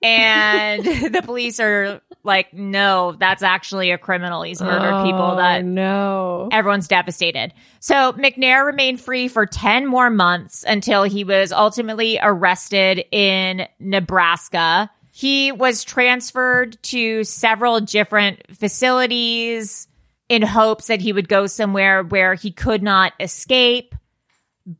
[0.00, 4.42] And the police are like, no, that's actually a criminal.
[4.42, 6.48] He's murdered people Oh, that no.
[6.52, 7.52] everyone's devastated.
[7.80, 14.90] So McNair remained free for 10 more months until he was ultimately arrested in Nebraska.
[15.16, 19.88] He was transferred to several different facilities
[20.28, 23.94] in hopes that he would go somewhere where he could not escape.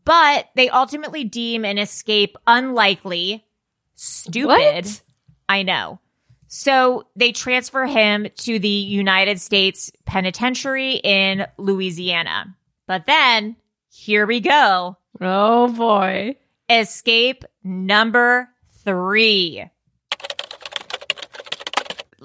[0.05, 3.47] But they ultimately deem an escape unlikely.
[3.95, 4.47] Stupid.
[4.85, 5.01] What?
[5.49, 6.01] I know.
[6.49, 12.55] So they transfer him to the United States Penitentiary in Louisiana.
[12.87, 13.57] But then,
[13.89, 14.99] here we go.
[15.19, 16.37] Oh boy.
[16.69, 18.51] Escape number
[18.85, 19.71] three.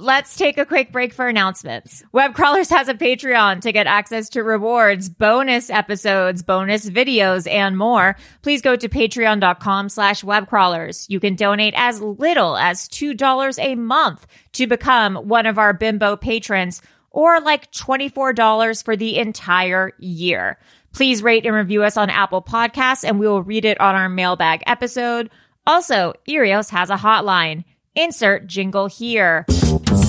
[0.01, 2.03] Let's take a quick break for announcements.
[2.11, 7.77] Web Crawlers has a Patreon to get access to rewards, bonus episodes, bonus videos, and
[7.77, 8.15] more.
[8.41, 11.05] Please go to patreon.com slash webcrawlers.
[11.07, 16.15] You can donate as little as $2 a month to become one of our bimbo
[16.15, 20.57] patrons or like $24 for the entire year.
[20.93, 24.09] Please rate and review us on Apple Podcasts and we will read it on our
[24.09, 25.29] mailbag episode.
[25.67, 27.65] Also, Earios has a hotline.
[27.93, 29.45] Insert jingle here.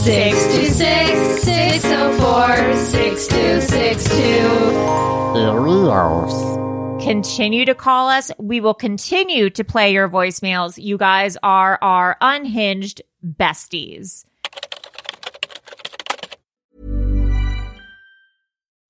[0.03, 4.19] 626 604 6262.
[7.01, 8.33] Continue to call us.
[8.37, 10.83] We will continue to play your voicemails.
[10.83, 14.25] You guys are our unhinged besties.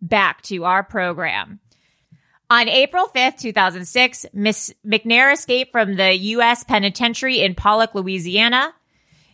[0.00, 1.60] back to our program.
[2.50, 6.64] On April 5th, 2006, Miss McNair escaped from the U.S.
[6.64, 8.74] penitentiary in Pollock, Louisiana.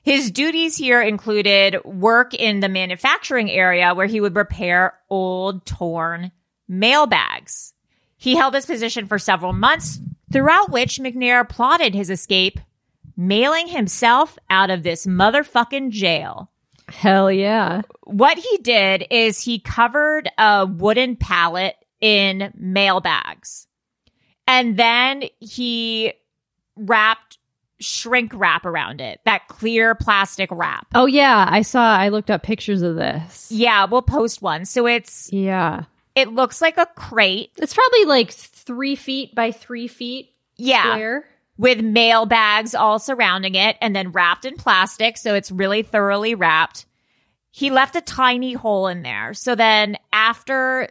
[0.03, 6.31] His duties here included work in the manufacturing area where he would repair old, torn
[6.69, 7.73] mail bags.
[8.19, 9.99] He held this position for several months,
[10.33, 12.61] throughout which McNair plotted his escape,
[13.17, 16.51] mailing himself out of this motherfucking jail.
[16.89, 17.83] Hell yeah.
[18.05, 23.67] What he did is he covered a wooden pallet in mail bags.
[24.47, 26.13] And then he
[26.77, 27.39] wrapped
[27.81, 30.87] shrink wrap around it, that clear plastic wrap.
[30.95, 33.51] Oh yeah, I saw I looked up pictures of this.
[33.51, 34.65] Yeah, we'll post one.
[34.65, 35.85] So it's Yeah.
[36.15, 37.51] it looks like a crate.
[37.59, 40.83] It's probably like three feet by three feet Yeah.
[40.93, 41.25] square.
[41.59, 45.17] With mail bags all surrounding it and then wrapped in plastic.
[45.17, 46.87] So it's really thoroughly wrapped.
[47.51, 49.33] He left a tiny hole in there.
[49.33, 50.89] So then after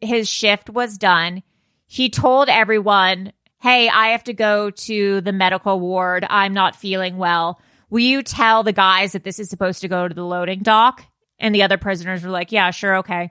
[0.00, 1.42] his shift was done,
[1.86, 6.26] he told everyone, Hey, I have to go to the medical ward.
[6.28, 7.60] I'm not feeling well.
[7.88, 11.02] Will you tell the guys that this is supposed to go to the loading dock?
[11.38, 12.96] And the other prisoners were like, Yeah, sure.
[12.98, 13.30] Okay.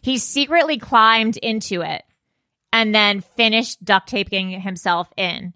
[0.00, 2.02] He secretly climbed into it
[2.72, 5.52] and then finished duct taping himself in.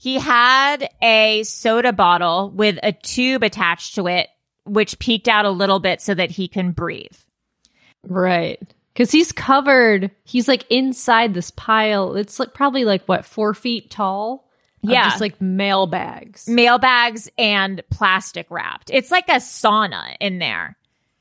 [0.00, 4.28] He had a soda bottle with a tube attached to it,
[4.64, 7.12] which peeked out a little bit so that he can breathe.
[8.08, 8.58] Right.
[8.96, 12.16] Cause he's covered, he's like inside this pile.
[12.16, 14.48] It's like probably like what, four feet tall?
[14.80, 15.04] Yeah.
[15.10, 16.48] Just like mail bags.
[16.48, 18.88] Mail bags and plastic wrapped.
[18.90, 20.78] It's like a sauna in there.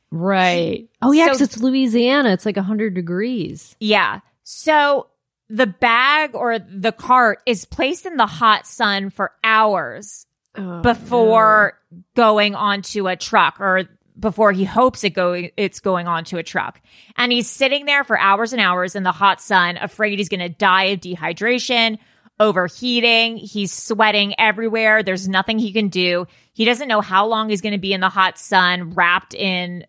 [0.09, 0.87] Right.
[1.01, 2.29] Oh yeah, So- because it's Louisiana.
[2.31, 3.75] It's like 100 degrees.
[3.81, 4.21] Yeah.
[4.43, 5.07] So
[5.49, 11.79] the bag or the cart is placed in the hot sun for hours Oh, before
[12.15, 13.83] going onto a truck or
[14.19, 16.81] before he hopes it going it's going onto a truck.
[17.17, 20.39] And he's sitting there for hours and hours in the hot sun, afraid he's going
[20.39, 21.99] to die of dehydration,
[22.39, 25.03] overheating, he's sweating everywhere.
[25.03, 26.25] There's nothing he can do.
[26.53, 29.85] He doesn't know how long he's going to be in the hot sun wrapped in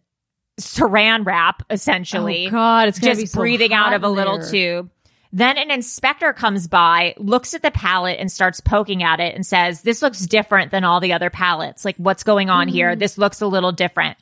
[0.60, 4.50] saran wrap essentially Oh, God, it's just be so breathing out of a little there.
[4.50, 4.90] tube.
[5.32, 9.46] Then an inspector comes by, looks at the pallet and starts poking at it and
[9.46, 11.84] says, This looks different than all the other pallets.
[11.84, 12.96] Like, what's going on here?
[12.96, 12.98] Mm.
[12.98, 14.18] This looks a little different.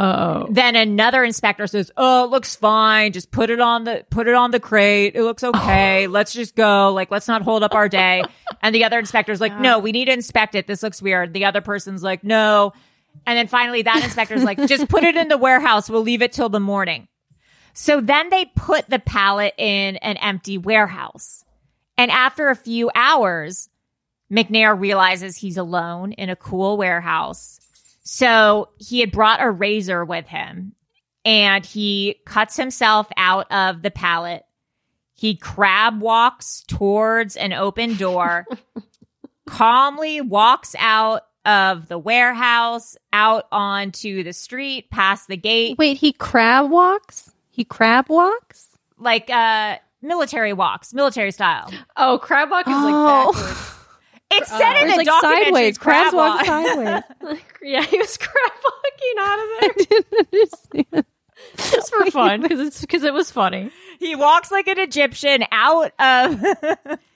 [0.00, 0.46] Oh.
[0.50, 3.12] Then another inspector says, "Oh, it looks fine.
[3.12, 5.14] Just put it on the put it on the crate.
[5.14, 5.50] It looks oh.
[5.54, 6.08] okay.
[6.08, 6.92] let's just go.
[6.92, 8.24] Like let's not hold up our day."
[8.62, 10.66] and the other inspector's like, "No, we need to inspect it.
[10.66, 12.72] This looks weird." The other person's like, "No."
[13.24, 15.88] And then finally that inspector's like, "Just put it in the warehouse.
[15.88, 17.06] We'll leave it till the morning."
[17.74, 21.44] So then they put the pallet in an empty warehouse.
[21.98, 23.68] And after a few hours,
[24.32, 27.60] McNair realizes he's alone in a cool warehouse.
[28.04, 30.74] So he had brought a razor with him
[31.24, 34.44] and he cuts himself out of the pallet.
[35.14, 38.46] He crab walks towards an open door,
[39.46, 46.12] calmly walks out of the warehouse, out onto the street, past the gate, Wait, he
[46.12, 47.33] crab walks?
[47.54, 48.68] He crab walks?
[48.98, 51.72] like uh military walks, military style.
[51.96, 53.32] Oh, crab walk is Oh.
[53.32, 53.70] like backwards.
[54.32, 55.68] It said in the like documentary sideways.
[55.68, 56.46] it's crab Crabs walk walk.
[56.46, 57.02] sideways.
[57.22, 61.06] Like, yeah, he was crab walking out of there I didn't understand.
[61.56, 63.70] just for fun because it's because it was funny.
[64.00, 66.40] He walks like an Egyptian out of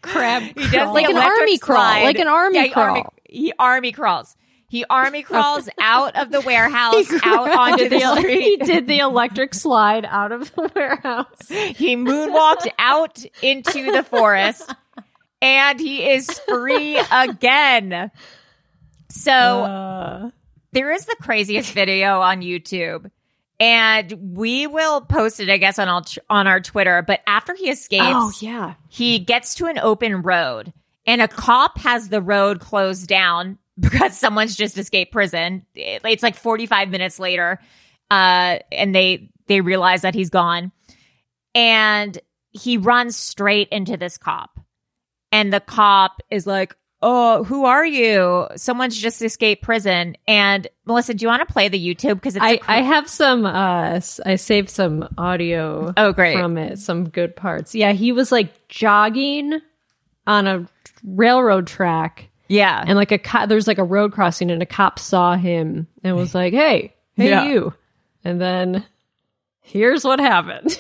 [0.03, 0.95] Crab He does crawl.
[0.95, 4.36] Like an electric army crawl, like an army Yeah, he army, he army crawls.
[4.69, 8.43] He army crawls out of the warehouse, out onto the street.
[8.43, 11.49] he did the electric slide out of the warehouse.
[11.49, 14.71] He moonwalked out into the forest,
[15.41, 18.11] and he is free again.
[19.09, 20.31] So Uh,
[20.73, 23.11] there is the craziest video on YouTube.
[23.61, 27.03] And we will post it, I guess, on our, on our Twitter.
[27.03, 30.73] But after he escapes, oh yeah, he gets to an open road
[31.07, 35.64] and a cop has the road closed down because someone's just escaped prison.
[35.74, 37.61] It's like 45 minutes later.
[38.11, 40.72] Uh, and they, they realize that he's gone
[41.55, 42.18] and
[42.51, 44.59] he runs straight into this cop
[45.31, 48.49] and the cop is like, Oh, who are you?
[48.57, 50.16] Someone's just escaped prison.
[50.26, 52.14] And Melissa, do you want to play the YouTube?
[52.14, 53.47] Because I cr- I have some.
[53.47, 55.93] Uh, I saved some audio.
[55.97, 56.37] Oh, great.
[56.37, 56.81] from it.
[56.81, 57.72] Some good parts.
[57.72, 59.61] Yeah, he was like jogging
[60.26, 60.66] on a
[61.05, 62.82] railroad track, yeah.
[62.86, 66.16] and like a co- there's like a road crossing, and a cop saw him and
[66.16, 67.44] was like, "Hey, hey, Yeah.
[67.44, 67.72] you!"
[68.24, 68.84] And then
[69.62, 70.72] here's what happened.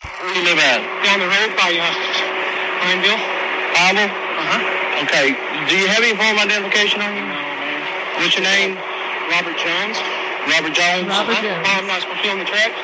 [0.00, 0.80] Where do you live at?
[1.04, 1.92] Down the road by uh,
[2.80, 3.20] Pineville.
[3.76, 4.12] Pineville?
[4.12, 5.04] Uh-huh.
[5.04, 5.28] Okay.
[5.68, 7.20] Do you have any form of identification on you?
[7.20, 7.80] No, man.
[8.20, 8.80] What's your name?
[9.28, 9.96] Robert Jones.
[10.48, 11.04] Robert Jones?
[11.04, 11.44] Robert Uh-huh.
[11.44, 11.64] Jones.
[11.68, 12.80] Oh, I'm not supposed to be on the tracks?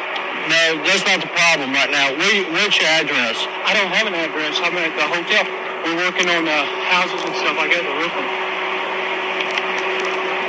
[0.52, 2.12] No, that's not the problem right now.
[2.20, 3.40] Where you, what's your address?
[3.64, 4.60] I don't have an address.
[4.60, 5.44] I'm at the hotel.
[5.86, 7.86] We're working on uh, houses and stuff like that.
[7.86, 8.26] The roofing.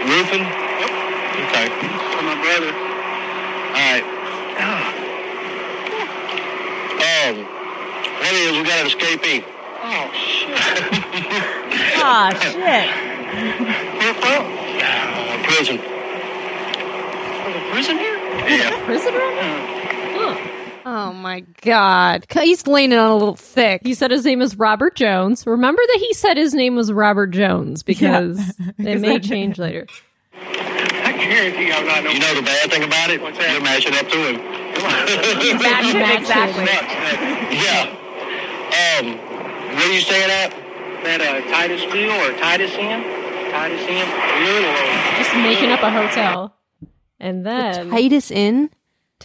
[0.09, 0.41] Roofing?
[0.41, 0.89] Yep.
[1.45, 1.69] Okay.
[2.09, 2.73] For my brother.
[2.73, 4.01] All right.
[6.97, 7.45] Um,
[8.17, 9.45] what it is, we got an escapee.
[9.85, 10.57] Oh, shit.
[12.01, 12.57] Ah, shit.
[12.57, 14.41] Where from?
[14.81, 15.77] Uh, prison.
[17.45, 18.17] Oh, prison here?
[18.49, 18.73] Yeah.
[18.85, 19.13] Prison
[20.89, 22.25] Oh my god.
[22.31, 23.81] He's laying it on a little thick.
[23.83, 25.45] He said his name is Robert Jones.
[25.45, 28.39] Remember that he said his name was Robert Jones because
[28.79, 29.85] it may change later.
[30.31, 32.03] I guarantee you I'm not.
[32.03, 33.21] You know the bad thing about it?
[33.21, 33.51] What's that?
[33.51, 34.37] You're matching up to him.
[35.61, 36.63] Match him exactly.
[37.57, 37.91] yeah.
[38.95, 39.17] Um,
[39.75, 40.53] where are you staying at?
[41.03, 43.03] At uh, Titusville or Titus Inn?
[43.51, 44.07] Titus Inn?
[44.45, 45.17] Little.
[45.17, 46.55] Just making up a hotel,
[47.19, 48.69] and then Titus Inn?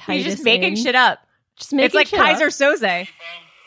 [0.07, 1.21] He's just Titus making shit up.
[1.63, 2.81] Just making It's like shit Keyser up.
[2.81, 3.09] Soze.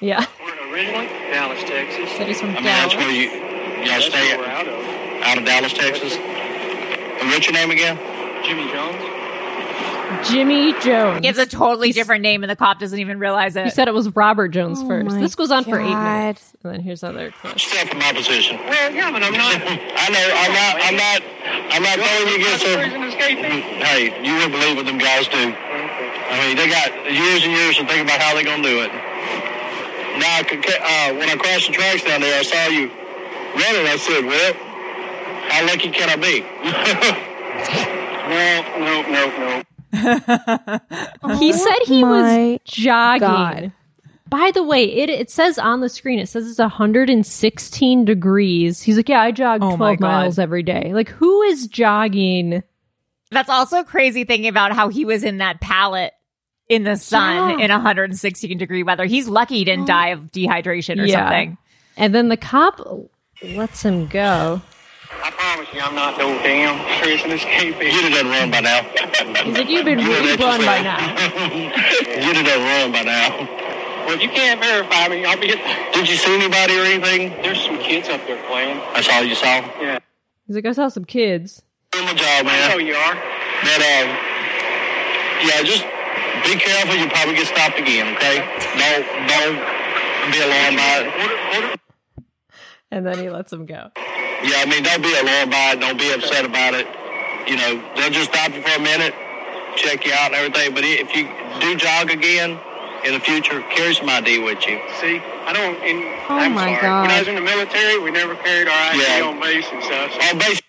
[0.01, 1.07] Yeah, Where originally?
[1.07, 2.11] Dallas, Texas.
[2.17, 3.29] Said he's from I mean, that's where you
[3.89, 4.39] y'all stay at.
[4.41, 5.23] out of.
[5.23, 6.13] Out of Dallas, Texas.
[6.15, 7.97] And what's your name again?
[8.43, 9.01] Jimmy Jones.
[10.29, 11.21] Jimmy Jones.
[11.21, 13.63] He has a totally different name, and the cop doesn't even realize it.
[13.63, 15.07] He said it was Robert Jones Oh first.
[15.15, 16.03] my This goes on for eight God.
[16.03, 17.63] minutes, and then here's other clips.
[17.63, 18.57] Step from my position.
[18.57, 19.55] Well, yeah, but I'm not.
[19.55, 20.27] I know.
[20.35, 20.75] I'm not.
[20.83, 21.21] I'm not.
[21.73, 22.79] I'm not throwing you against them.
[23.81, 25.55] Hey, you wouldn't believe what them guys do.
[26.27, 28.91] I mean, they got years and years to think about how they're gonna do it.
[30.19, 32.89] Now, I could ca- uh, when I crossed the tracks down there, I saw you
[33.53, 33.85] running.
[33.87, 34.53] I said, "Well,
[35.49, 36.43] how lucky can I be?"
[38.29, 39.61] no, no, no, no.
[41.37, 43.19] he said he Oh was jogging.
[43.27, 43.71] God.
[44.27, 48.81] By the way, it it says on the screen it says it's 116 degrees.
[48.81, 52.63] He's like, "Yeah, I jog Oh 12 miles every day." Like, who is jogging?
[53.31, 56.13] That's also crazy thinking about how he was in that pallet
[56.69, 57.65] in the sun Yeah.
[57.65, 59.05] in 116 degree weather.
[59.05, 59.87] He's lucky he didn't oh.
[59.87, 61.25] die of dehydration or Yeah.
[61.25, 61.57] something.
[61.97, 62.81] And then the cop
[63.43, 64.61] lets him go.
[65.23, 67.91] I promise you, I'm not no damn prison escapee.
[67.91, 68.81] You'd have done run by now.
[69.43, 70.99] He's like, "You've been You really let run by now."
[71.55, 73.37] You'd have done run by now.
[74.05, 75.47] Well, if you can't verify me, I'll be.
[75.93, 77.29] Did you see anybody or anything?
[77.41, 78.77] There's some kids up there playing.
[78.93, 79.61] That's all you saw.
[79.81, 79.99] Yeah.
[80.47, 81.63] He's like, "I saw some kids."
[81.95, 82.59] Doing my job, man.
[82.59, 83.15] I know you are.
[83.63, 84.07] But um,
[85.47, 85.87] yeah, just
[86.43, 86.95] be careful.
[86.99, 88.11] You'll probably get stopped again.
[88.19, 88.43] Okay?
[88.75, 89.57] Don't don't
[90.31, 91.79] be alarmed by it.
[92.91, 93.91] And then he lets him go.
[93.95, 95.79] Yeah, I mean, don't be alarmed by it.
[95.79, 96.85] Don't be upset about it.
[97.47, 99.13] You know, they'll just stop you for a minute,
[99.77, 100.73] check you out and everything.
[100.75, 101.29] But if you
[101.61, 102.59] do jog again
[103.05, 104.81] in the future, carry some ID with you.
[104.99, 105.79] See, I don't.
[105.83, 106.81] In, Oh I'm my sorry.
[106.81, 107.01] God.
[107.03, 110.11] When I was in the military, we never carried our ID on base and stuff.
[110.33, 110.61] On base.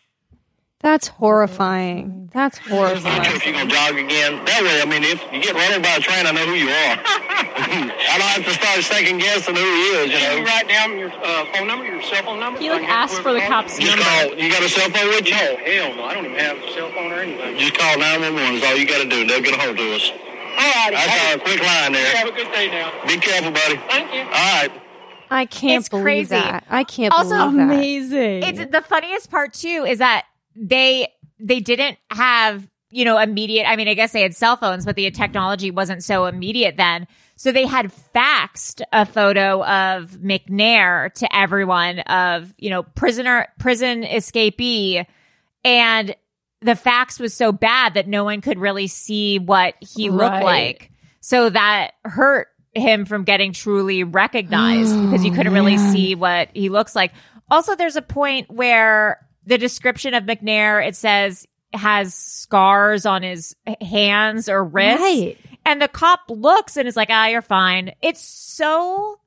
[0.87, 2.30] That's horrifying.
[2.30, 3.34] That's I'm not sure horrifying.
[3.34, 4.39] if you're gonna jog again.
[4.47, 6.55] That way, I mean, if you get run over by a train, I know who
[6.55, 6.95] you are.
[7.03, 10.14] I don't have to start second guessing who he is.
[10.14, 10.34] You know.
[10.39, 12.61] you write down your uh, phone number, your cell phone number?
[12.62, 14.07] He like asked for the cops' Just number.
[14.07, 14.39] call.
[14.39, 15.34] You got a cell phone with you?
[15.34, 16.05] No, hell no.
[16.07, 17.59] I don't even have a cell phone or anything.
[17.59, 19.26] Just call 911 is all you got to do.
[19.26, 20.07] They'll get a hold of us.
[20.14, 20.95] All right.
[20.95, 22.14] That's our quick line there.
[22.14, 22.95] Have a good day now.
[23.11, 23.74] Be careful, buddy.
[23.91, 24.22] Thank you.
[24.22, 24.70] All right.
[25.34, 26.39] I can't It's believe crazy.
[26.39, 26.62] that.
[26.70, 27.74] I can't Also believe that.
[27.74, 28.43] Amazing.
[28.47, 30.26] It's the funniest part too is that
[30.57, 33.68] they they didn't have you know immediate.
[33.68, 37.07] I mean, I guess they had cell phones, but the technology wasn't so immediate then.
[37.36, 44.02] So they had faxed a photo of McNair to everyone of you know prisoner prison
[44.02, 45.04] escapee,
[45.64, 46.16] and
[46.62, 50.44] the fax was so bad that no one could really see what he looked Right.
[50.44, 50.90] like.
[51.20, 56.48] So that hurt him from getting truly recognized because you couldn't really oh, see what
[56.54, 57.12] he looks like.
[57.50, 63.55] Also, there's a point where the description of McNair, it says has scars on his
[63.80, 65.03] hands or wrists.
[65.03, 65.38] Right.
[65.64, 67.92] And the cop looks and is like, ah, you're fine.
[68.01, 69.18] It's so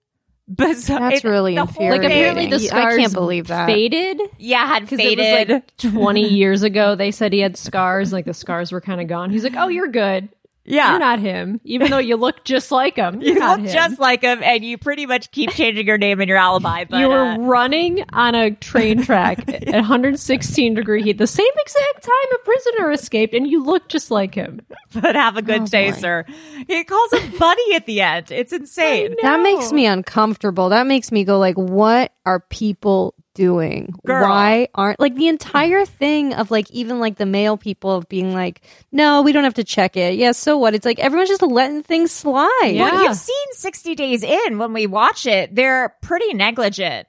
[0.47, 1.11] bizarre.
[1.11, 2.01] That's It- really the infuriating.
[2.01, 3.65] like apparently the Yeah, I scars can't believe that.
[3.67, 5.49] faded Yeah, had faded.
[5.49, 6.95] it was like 20 years ago.
[6.95, 9.29] They said he had scars, like the scars were kind of gone.
[9.29, 10.29] He's like, "Oh, you're good.
[10.69, 10.91] Yeah.
[10.91, 13.21] You're not him, even though you look just like him.
[13.21, 13.67] You're you look him.
[13.67, 16.85] just like him, and you pretty much keep changing your name and your alibi.
[16.85, 21.45] But you were uh, running on a train track at 116 degree heat, the same
[21.59, 24.61] exact time a prisoner escaped, and you look just like him.
[24.93, 25.97] but have a good Oh, day, boy.
[25.97, 26.25] sir.
[26.67, 28.31] He calls him buddy at the end.
[28.31, 29.15] It's insane.
[29.21, 30.69] That makes me uncomfortable.
[30.69, 33.93] That makes me go like, what are people doing?
[34.05, 34.23] Girl.
[34.27, 38.33] Why aren't like the entire thing of like even like the mail people of being
[38.33, 38.61] like,
[38.91, 40.15] no, we don't have to check it.
[40.15, 40.75] Yeah, so what?
[40.75, 42.75] It's like everyone's just letting things slide.
[42.75, 45.53] Well, you've seen 60 Days In when we watch it.
[45.55, 47.07] They're pretty negligent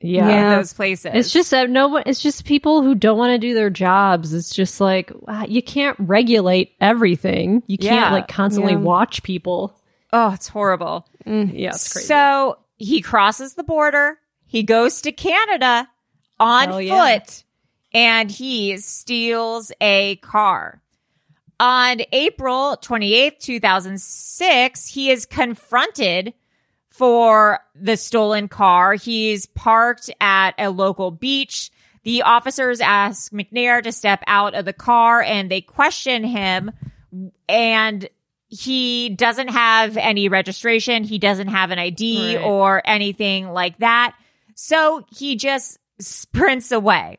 [0.00, 0.28] Yeah.
[0.28, 0.52] Yeah.
[0.52, 1.10] in those places.
[1.14, 2.04] It's just that no one.
[2.06, 4.32] It's just people who don't want to do their jobs.
[4.32, 7.62] It's just like wow, you can't regulate everything.
[7.66, 8.12] You can't Yeah.
[8.12, 8.78] like constantly Yeah.
[8.78, 9.76] watch people.
[10.12, 11.06] oh, it's horrible.
[11.26, 11.52] Mm.
[11.54, 12.06] Yeah, it's crazy.
[12.08, 14.18] So he crosses the border.
[14.50, 15.88] He goes to Canada
[16.40, 17.18] on Hell yeah.
[17.18, 17.44] foot
[17.94, 20.82] and he steals a car.
[21.60, 26.34] On April 28th, 2006, he is confronted
[26.88, 28.94] for the stolen car.
[28.94, 31.70] He's parked at a local beach.
[32.02, 36.72] The officers ask McNair to step out of the car and they question him
[37.48, 38.08] and
[38.48, 41.04] he doesn't have any registration.
[41.04, 42.44] He doesn't have an ID Right.
[42.44, 44.16] or anything like that.
[44.62, 47.16] So he just sprints away.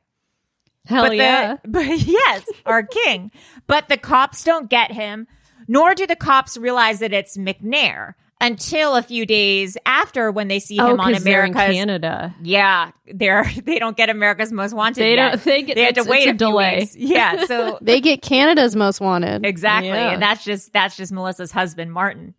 [0.85, 1.55] Hell but yeah.
[1.63, 3.31] The, but yes, our king.
[3.65, 5.25] But the cops don't get him,
[5.67, 10.59] nor do the cops realize that it's McNair until a few days after when they
[10.59, 11.75] see oh, him on 'cause they're in America's.
[11.75, 12.35] Canada.
[12.43, 15.01] Yeah, they're they don't get America's Most Wanted.
[15.01, 15.31] They yet.
[15.31, 16.77] don't- they get- had to wait it's a a, few delay.
[16.81, 16.95] weeks.
[16.95, 19.47] Yeah, so They get Canada's most wanted.
[19.47, 20.11] exactly, Yeah.
[20.11, 22.35] and that's just that's just Melissa's husband, Martin.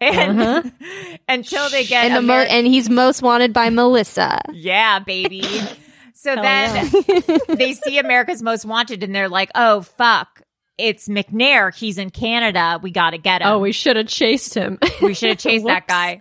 [0.00, 0.62] And uh-huh.
[1.28, 4.40] until they get And, the mo- and he's most wanted by Melissa.
[4.52, 5.42] yeah, baby.
[6.14, 6.90] So Hell then
[7.56, 10.42] they see America's Most Wanted, and they're like, "Oh fuck,
[10.78, 11.74] it's McNair.
[11.74, 12.80] He's in Canada.
[12.82, 13.48] We got to get him.
[13.48, 14.78] Oh, we should have chased him.
[15.02, 16.20] we should have chased that guy."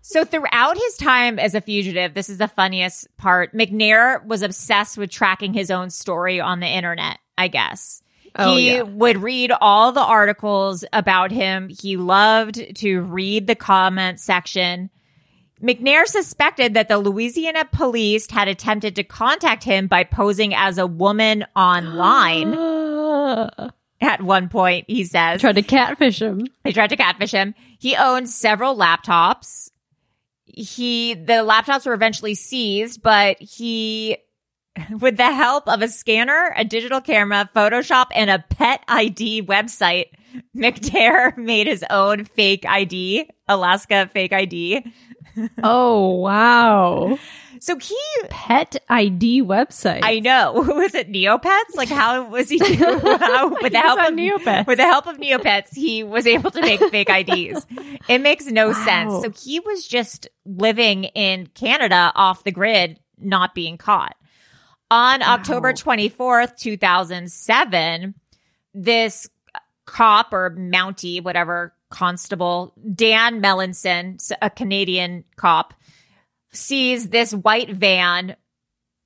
[0.00, 3.52] So throughout his time as a fugitive, this is the funniest part.
[3.54, 7.18] McNair was obsessed with tracking his own story on the internet.
[7.38, 8.02] I guess.
[8.38, 8.82] Oh, he yeah.
[8.82, 11.68] would read all the articles about him.
[11.68, 14.90] He loved to read the comment section.
[15.62, 20.86] McNair suspected that the Louisiana police had attempted to contact him by posing as a
[20.86, 22.52] woman online
[24.00, 25.40] at one point, he says.
[25.40, 26.46] Tried to catfish him.
[26.62, 27.54] They tried to catfish him.
[27.78, 29.70] He owned several laptops.
[30.44, 34.18] He the laptops were eventually seized, but he
[35.00, 40.06] with the help of a scanner, a digital camera, Photoshop, and a pet ID website,
[40.56, 44.84] McNair made his own fake ID, Alaska fake ID.
[45.62, 47.18] Oh wow!
[47.60, 47.98] So he
[48.30, 50.00] Pet ID website.
[50.02, 50.52] I know.
[50.54, 51.74] Was it Neopets?
[51.74, 54.66] Like how was he how, with the help of Neopets.
[54.66, 57.66] With the help of Neopets, he was able to make fake IDs.
[58.08, 59.12] It makes no sense.
[59.22, 64.16] So he was just living in Canada off the grid, not being caught.
[64.90, 68.14] On October 24th, 2007,
[68.72, 69.28] this
[69.84, 75.74] cop or Mountie, whatever constable, Dan Mellinson, a Canadian cop,
[76.52, 78.36] sees this white van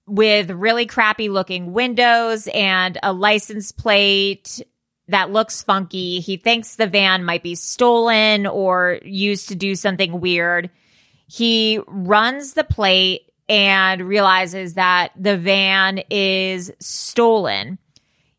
[0.07, 4.61] with really crappy looking windows and a license plate
[5.09, 6.21] that looks funky.
[6.21, 10.71] He thinks the van might be stolen or used to do something weird.
[11.27, 17.79] He runs the plate and realizes that the van is stolen.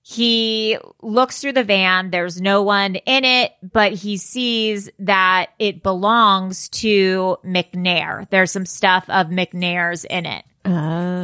[0.02, 2.12] He looks through the van.
[2.12, 8.30] There's no one in it, but he sees that it belongs to McNair.
[8.30, 10.46] There's some stuff of McNair's in it.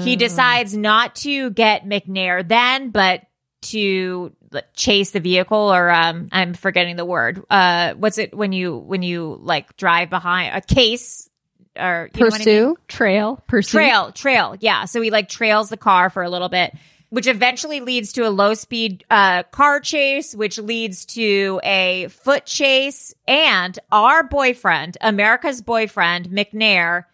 [0.03, 3.21] He decides not to get McNair then, but
[3.63, 4.33] to
[4.75, 7.43] chase the vehicle or um I'm forgetting the word.
[7.49, 11.29] Uh what's it when you when you like drive behind a case
[11.80, 12.38] or what I mean?
[12.38, 12.78] Pursue.
[12.88, 13.43] Trail.
[13.47, 13.78] Pursue.
[13.78, 14.55] Trail, trail.
[14.59, 14.86] Yeah.
[14.86, 16.73] So he like trails the car for a little bit,
[17.09, 22.45] which eventually leads to a low speed uh, car chase, which leads to a foot
[22.45, 23.13] chase.
[23.28, 27.05] And our boyfriend, America's boyfriend, McNair,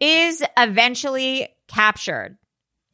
[0.00, 2.36] is eventually captured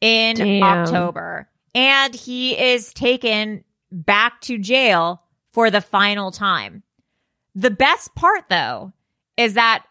[0.01, 0.63] in Damn.
[0.63, 1.47] October.
[1.73, 5.21] And he is taken back to jail
[5.53, 6.83] for the final time.
[7.55, 8.93] The best part, though,
[9.37, 9.85] is that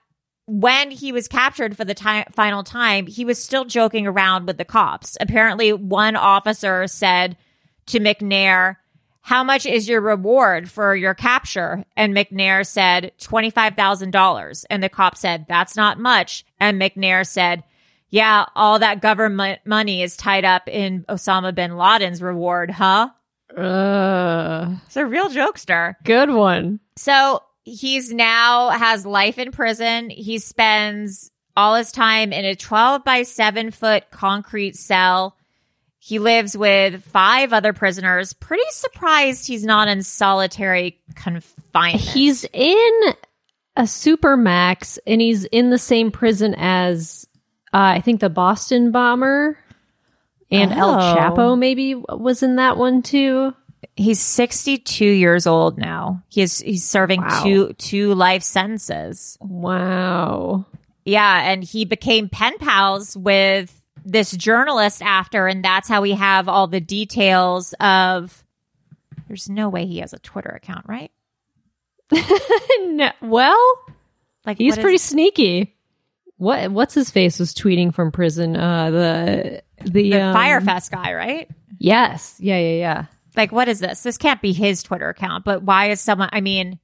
[0.53, 4.59] when he was captured for the ti- final time, he was still joking around with
[4.59, 5.16] the cops.
[5.20, 7.36] Apparently, one officer said
[7.86, 8.76] to McNair,
[9.22, 11.84] How much is your reward for your capture?
[11.96, 14.64] And McNair said, $25,000.
[14.70, 16.44] And the cop said, That's not much.
[16.59, 17.62] And McNair said,
[18.09, 23.11] Yeah, all that government money is tied up in Osama bin Laden's reward, huh?
[23.57, 25.94] Uh, It's a real jokester.
[26.05, 26.80] good one.
[26.96, 27.42] So
[27.75, 30.11] he's now has life in prison.
[30.11, 35.37] He spends all his time in a 12 by 7 foot concrete cell.
[35.99, 38.33] He lives with five other prisoners.
[38.33, 42.03] Pretty surprised he's not in solitary confinement.
[42.03, 43.01] He's in
[43.77, 47.27] a supermax and he's in the same prison as
[47.73, 49.59] uh, I think the Boston bomber
[50.51, 50.99] and El Oh.
[50.99, 53.55] Chapo maybe was in that one too.
[53.97, 56.22] He's 62 years old now.
[56.28, 57.43] He's he's serving Wow.
[57.43, 59.39] two two life sentences.
[59.41, 60.66] Wow.
[61.05, 63.74] Yeah, and he became pen pals with
[64.05, 68.45] this journalist after, and that's how we have all the details of.
[69.28, 71.11] There's no way he has a Twitter account, right?
[72.81, 73.74] No- well,
[74.45, 75.76] Like he's what is- pretty sneaky.
[76.37, 78.57] What what's his face was tweeting from prison?
[78.57, 81.49] Uh the the, the um, Fyre Fest guy, right?
[81.78, 82.37] Yes.
[82.41, 83.05] Yeah, yeah, yeah.
[83.37, 84.03] Like, what is this?
[84.03, 86.28] This can't be his Twitter account, but why is someone?
[86.33, 86.78] I mean,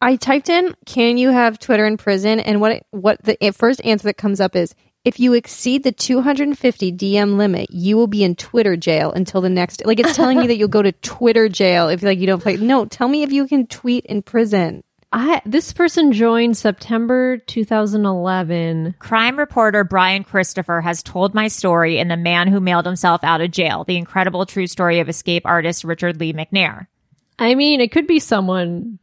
[0.00, 4.08] I typed in, "Can you have Twitter in prison?" And what what the first answer
[4.08, 4.74] that comes up is,
[5.04, 9.48] "If you exceed the 250 DM limit, you will be in Twitter jail until the
[9.48, 12.42] next." Like it's telling you that you'll go to Twitter jail if like you don't
[12.42, 12.56] play.
[12.56, 14.82] No, tell me if you can tweet in prison.
[15.12, 18.96] I this person joined September 2011.
[18.98, 23.40] crime reporter Brian Christopher has told my story in The Man Who Mailed Himself Out
[23.40, 26.86] of Jail, the incredible true story of escape artist Richard Lee McNair.
[27.38, 28.98] I mean, it could be someone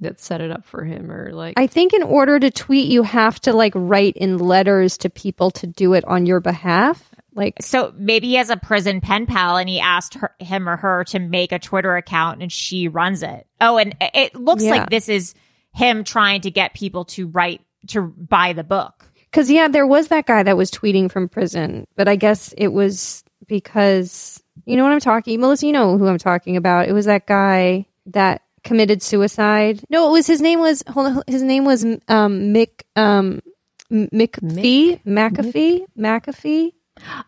[0.00, 3.02] that set it up for him or like I think in order to tweet, you
[3.02, 7.06] have to like write in letters to people to do it on your behalf.
[7.34, 10.76] Like So maybe he has a prison pen pal and he asked her, him or
[10.76, 13.46] her to make a Twitter account and she runs it.
[13.60, 14.70] Oh, and it looks Yeah.
[14.70, 15.34] like this is
[15.72, 19.06] him trying to get people to write, to buy the book.
[19.30, 22.68] Because yeah, there was that guy that was tweeting from prison, but I guess it
[22.68, 25.40] was because you know what I'm talking.
[25.40, 26.88] Melissa, you know who I'm talking about.
[26.88, 29.82] It was that guy that committed suicide.
[29.90, 33.40] No, it was his name was hold on, his name was um Mick um
[33.90, 36.72] M- McPhee McAfee McAfee.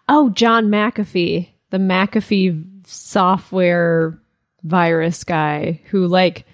[0.09, 4.19] Oh, John McAfee, the McAfee software
[4.63, 6.45] virus guy who like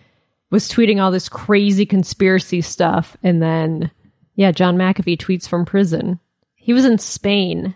[0.51, 3.91] was tweeting all this crazy conspiracy stuff and then
[4.39, 6.21] yeah, John McAfee tweets from prison.
[6.55, 7.75] He was in Spain.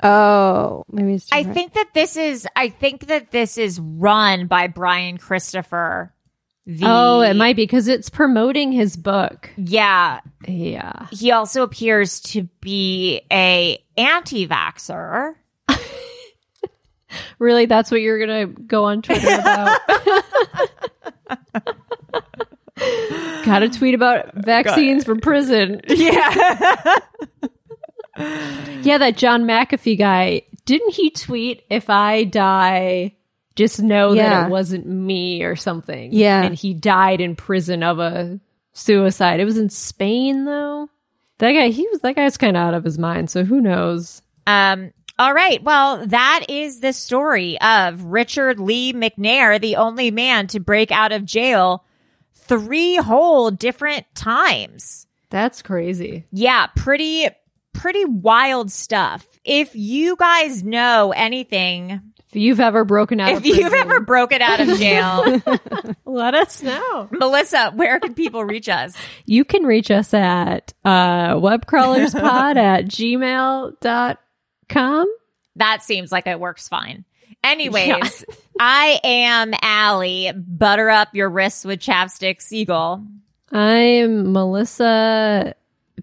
[0.00, 4.68] Oh, maybe it's I think that this is, I think that this is run by
[4.68, 6.13] Brian Christopher.
[6.66, 9.50] The, oh, it might be because it's promoting his book.
[9.56, 10.20] Yeah.
[10.48, 11.08] Yeah.
[11.10, 15.34] He also appears to be a anti-vaxxer.
[17.38, 19.80] Really, that's what you're gonna go on Twitter about?
[23.44, 25.80] Got a tweet about vaccines from prison.
[25.88, 26.96] Yeah.
[28.82, 30.42] Yeah, that John McAfee guy.
[30.66, 33.16] Didn't he tweet, if I die,
[33.56, 36.12] just know that it wasn't me or something?
[36.12, 36.42] Yeah.
[36.42, 38.40] And he died in prison of a
[38.72, 39.40] suicide.
[39.40, 40.88] It was in Spain, though.
[41.38, 44.22] That guy, he was, that guy's kind of out of his mind, so who knows?
[44.46, 45.62] Um, all right.
[45.62, 51.12] Well, that is the story of Richard Lee McNair, the only man to break out
[51.12, 51.84] of jail
[52.34, 55.06] three whole different times.
[55.30, 56.24] That's crazy.
[56.30, 57.28] Yeah, pretty,
[57.72, 59.26] pretty wild stuff.
[59.44, 62.00] If you guys know anything,
[62.34, 65.40] If you've ever broken out if of you've ever broken out of jail,
[66.04, 67.08] let us know.
[67.12, 68.92] Melissa, where can people reach us?
[69.24, 72.86] You can reach us at uh, webcrawlerspod at
[74.66, 75.06] gmail.com.
[75.54, 77.04] That seems like it works fine.
[77.44, 78.24] Anyways,
[78.58, 80.32] I am Allie.
[80.36, 83.06] Butter up your wrists with chapstick, Seagull.
[83.52, 85.54] I'm Melissa.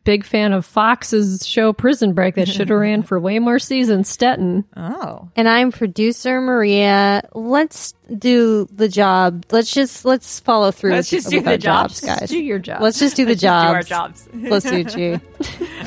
[0.03, 4.09] Big fan of Fox's show Prison Break that should have ran for way more seasons.
[4.09, 4.65] Stetten.
[4.75, 5.29] Oh.
[5.35, 7.21] And I'm producer Maria.
[7.33, 9.45] Let's do the job.
[9.51, 10.93] Let's just let's follow through.
[10.93, 12.01] Let's with, just do with the our jobs.
[12.01, 12.29] jobs, guys.
[12.29, 12.81] Do your job.
[12.81, 14.25] Let's just do the Let's just do our jobs.
[14.25, 14.29] jobs.
[14.33, 15.21] Let's do you.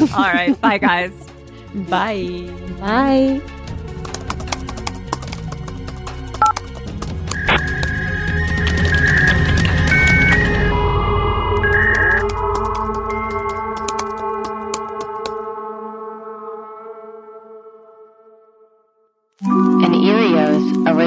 [0.15, 0.61] All right.
[0.61, 1.13] Bye, guys.
[1.75, 2.49] Bye.
[2.79, 3.43] Bye.